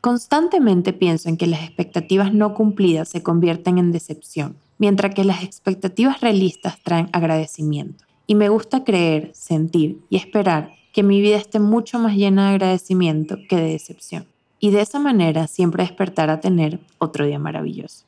Constantemente 0.00 0.94
pienso 0.94 1.28
en 1.28 1.36
que 1.36 1.46
las 1.46 1.62
expectativas 1.62 2.32
no 2.32 2.54
cumplidas 2.54 3.10
se 3.10 3.22
convierten 3.22 3.76
en 3.76 3.92
decepción, 3.92 4.56
mientras 4.78 5.14
que 5.14 5.24
las 5.24 5.42
expectativas 5.42 6.22
realistas 6.22 6.78
traen 6.82 7.10
agradecimiento. 7.12 8.06
Y 8.26 8.36
me 8.36 8.48
gusta 8.48 8.84
creer, 8.84 9.32
sentir 9.34 10.00
y 10.08 10.16
esperar 10.16 10.72
que 10.94 11.02
mi 11.02 11.20
vida 11.20 11.36
esté 11.36 11.60
mucho 11.60 11.98
más 11.98 12.16
llena 12.16 12.48
de 12.48 12.54
agradecimiento 12.54 13.36
que 13.50 13.56
de 13.56 13.72
decepción. 13.72 14.24
Y 14.64 14.70
de 14.70 14.80
esa 14.80 14.98
manera 14.98 15.46
siempre 15.46 15.82
despertar 15.82 16.30
a 16.30 16.40
tener 16.40 16.80
otro 16.96 17.26
día 17.26 17.38
maravilloso. 17.38 18.06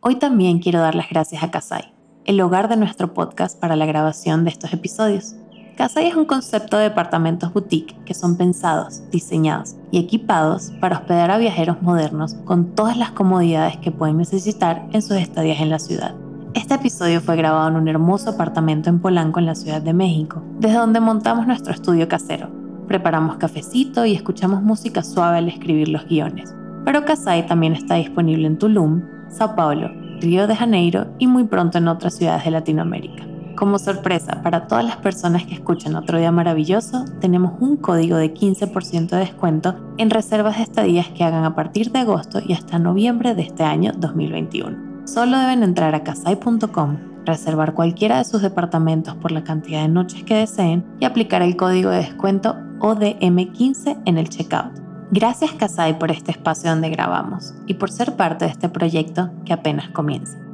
Hoy 0.00 0.16
también 0.16 0.58
quiero 0.58 0.80
dar 0.80 0.96
las 0.96 1.08
gracias 1.08 1.44
a 1.44 1.52
Kasai, 1.52 1.94
el 2.24 2.40
hogar 2.40 2.68
de 2.68 2.76
nuestro 2.76 3.14
podcast 3.14 3.56
para 3.56 3.76
la 3.76 3.86
grabación 3.86 4.42
de 4.42 4.50
estos 4.50 4.72
episodios. 4.72 5.36
Kasai 5.76 6.08
es 6.08 6.16
un 6.16 6.24
concepto 6.24 6.76
de 6.76 6.88
departamentos 6.88 7.52
boutique 7.52 7.94
que 8.04 8.14
son 8.14 8.36
pensados, 8.36 9.08
diseñados 9.12 9.76
y 9.92 10.00
equipados 10.00 10.72
para 10.80 10.96
hospedar 10.96 11.30
a 11.30 11.38
viajeros 11.38 11.80
modernos 11.80 12.34
con 12.44 12.74
todas 12.74 12.96
las 12.96 13.12
comodidades 13.12 13.76
que 13.76 13.92
pueden 13.92 14.16
necesitar 14.16 14.88
en 14.92 15.02
sus 15.02 15.18
estadías 15.18 15.60
en 15.60 15.70
la 15.70 15.78
ciudad. 15.78 16.16
Este 16.54 16.74
episodio 16.74 17.20
fue 17.20 17.36
grabado 17.36 17.68
en 17.68 17.76
un 17.76 17.86
hermoso 17.86 18.30
apartamento 18.30 18.90
en 18.90 18.98
Polanco, 18.98 19.38
en 19.38 19.46
la 19.46 19.54
Ciudad 19.54 19.82
de 19.82 19.94
México, 19.94 20.42
desde 20.58 20.78
donde 20.78 20.98
montamos 20.98 21.46
nuestro 21.46 21.72
estudio 21.72 22.08
casero. 22.08 22.58
Preparamos 22.88 23.36
cafecito 23.36 24.06
y 24.06 24.14
escuchamos 24.14 24.62
música 24.62 25.02
suave 25.02 25.38
al 25.38 25.48
escribir 25.48 25.88
los 25.88 26.06
guiones. 26.06 26.54
Pero 26.86 27.04
Kasai 27.04 27.46
también 27.46 27.74
está 27.74 27.96
disponible 27.96 28.46
en 28.46 28.56
Tulum, 28.56 29.02
Sao 29.28 29.54
Paulo, 29.54 29.90
Río 30.20 30.46
de 30.46 30.56
Janeiro 30.56 31.06
y 31.18 31.26
muy 31.26 31.44
pronto 31.44 31.76
en 31.76 31.86
otras 31.86 32.14
ciudades 32.16 32.44
de 32.44 32.50
Latinoamérica. 32.50 33.24
Como 33.56 33.78
sorpresa 33.78 34.40
para 34.42 34.66
todas 34.66 34.84
las 34.84 34.96
personas 34.96 35.44
que 35.44 35.54
escuchan 35.54 35.96
Otro 35.96 36.16
Día 36.18 36.32
Maravilloso, 36.32 37.04
tenemos 37.20 37.60
un 37.60 37.76
código 37.76 38.16
de 38.16 38.32
15% 38.32 39.08
de 39.10 39.18
descuento 39.18 39.74
en 39.98 40.10
reservas 40.10 40.56
de 40.56 40.62
estadías 40.62 41.08
que 41.08 41.24
hagan 41.24 41.44
a 41.44 41.54
partir 41.54 41.90
de 41.90 41.98
agosto 41.98 42.40
y 42.46 42.54
hasta 42.54 42.78
noviembre 42.78 43.34
de 43.34 43.42
este 43.42 43.64
año 43.64 43.92
2021. 43.98 45.06
Solo 45.06 45.38
deben 45.38 45.62
entrar 45.62 45.94
a 45.94 46.04
casai.com, 46.04 46.96
reservar 47.28 47.74
cualquiera 47.74 48.18
de 48.18 48.24
sus 48.24 48.42
departamentos 48.42 49.14
por 49.14 49.30
la 49.30 49.44
cantidad 49.44 49.82
de 49.82 49.88
noches 49.88 50.24
que 50.24 50.34
deseen 50.34 50.84
y 50.98 51.04
aplicar 51.04 51.42
el 51.42 51.56
código 51.56 51.90
de 51.90 51.98
descuento 51.98 52.56
ODM15 52.80 54.02
en 54.04 54.18
el 54.18 54.28
checkout. 54.28 54.72
Gracias 55.10 55.52
Kasai 55.52 55.98
por 55.98 56.10
este 56.10 56.32
espacio 56.32 56.70
donde 56.70 56.90
grabamos 56.90 57.54
y 57.66 57.74
por 57.74 57.90
ser 57.90 58.16
parte 58.16 58.44
de 58.44 58.50
este 58.50 58.68
proyecto 58.68 59.30
que 59.44 59.52
apenas 59.52 59.88
comienza. 59.90 60.47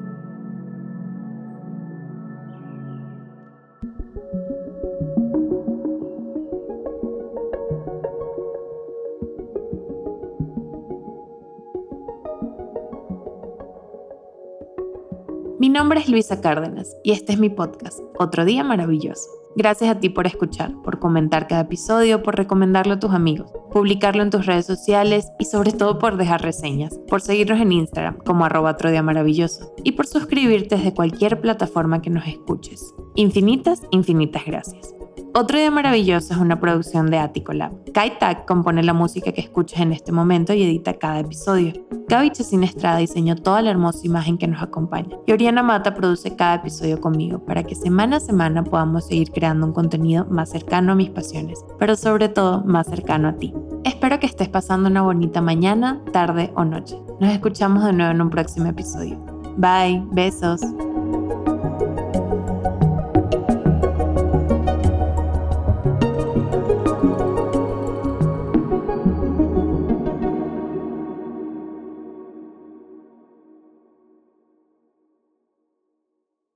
Mi 15.64 15.70
nombre 15.70 15.98
es 15.98 16.10
Luisa 16.10 16.42
Cárdenas 16.42 16.94
y 17.02 17.12
este 17.12 17.32
es 17.32 17.38
mi 17.38 17.48
podcast, 17.48 17.98
Otro 18.18 18.44
Día 18.44 18.62
Maravilloso. 18.62 19.30
Gracias 19.56 19.88
a 19.88 19.98
ti 19.98 20.10
por 20.10 20.26
escuchar, 20.26 20.74
por 20.82 20.98
comentar 20.98 21.48
cada 21.48 21.62
episodio, 21.62 22.22
por 22.22 22.36
recomendarlo 22.36 22.92
a 22.92 22.98
tus 22.98 23.12
amigos, 23.12 23.50
publicarlo 23.72 24.22
en 24.22 24.28
tus 24.28 24.44
redes 24.44 24.66
sociales 24.66 25.26
y 25.38 25.46
sobre 25.46 25.72
todo 25.72 25.98
por 25.98 26.18
dejar 26.18 26.42
reseñas, 26.42 27.00
por 27.08 27.22
seguirnos 27.22 27.62
en 27.62 27.72
Instagram 27.72 28.18
como 28.18 28.44
arroba 28.44 28.76
maravilloso 29.02 29.72
y 29.82 29.92
por 29.92 30.06
suscribirte 30.06 30.76
desde 30.76 30.92
cualquier 30.92 31.40
plataforma 31.40 32.02
que 32.02 32.10
nos 32.10 32.26
escuches. 32.26 32.94
Infinitas, 33.14 33.80
infinitas 33.90 34.44
gracias. 34.44 34.94
Otro 35.36 35.58
Día 35.58 35.68
Maravilloso 35.68 36.32
es 36.32 36.38
una 36.38 36.60
producción 36.60 37.10
de 37.10 37.18
Attico 37.18 37.52
Lab. 37.52 37.72
Kai 37.92 38.20
Tak 38.20 38.46
compone 38.46 38.84
la 38.84 38.92
música 38.92 39.32
que 39.32 39.40
escuchas 39.40 39.80
en 39.80 39.90
este 39.92 40.12
momento 40.12 40.52
y 40.52 40.62
edita 40.62 40.94
cada 40.94 41.18
episodio. 41.18 41.72
Gaby 42.06 42.30
Chesina 42.30 42.66
Estrada 42.66 42.98
diseñó 42.98 43.34
toda 43.34 43.60
la 43.60 43.70
hermosa 43.70 44.06
imagen 44.06 44.38
que 44.38 44.46
nos 44.46 44.62
acompaña. 44.62 45.16
Y 45.26 45.32
Oriana 45.32 45.64
Mata 45.64 45.92
produce 45.92 46.36
cada 46.36 46.54
episodio 46.54 47.00
conmigo 47.00 47.40
para 47.40 47.64
que 47.64 47.74
semana 47.74 48.18
a 48.18 48.20
semana 48.20 48.62
podamos 48.62 49.08
seguir 49.08 49.32
creando 49.32 49.66
un 49.66 49.72
contenido 49.72 50.24
más 50.26 50.50
cercano 50.50 50.92
a 50.92 50.94
mis 50.94 51.10
pasiones, 51.10 51.64
pero 51.80 51.96
sobre 51.96 52.28
todo 52.28 52.62
más 52.64 52.86
cercano 52.86 53.26
a 53.26 53.32
ti. 53.32 53.52
Espero 53.82 54.20
que 54.20 54.26
estés 54.26 54.48
pasando 54.48 54.88
una 54.88 55.02
bonita 55.02 55.40
mañana, 55.40 56.00
tarde 56.12 56.52
o 56.54 56.64
noche. 56.64 56.96
Nos 57.18 57.32
escuchamos 57.32 57.82
de 57.84 57.92
nuevo 57.92 58.12
en 58.12 58.22
un 58.22 58.30
próximo 58.30 58.66
episodio. 58.68 59.18
Bye, 59.56 60.00
besos. 60.12 60.60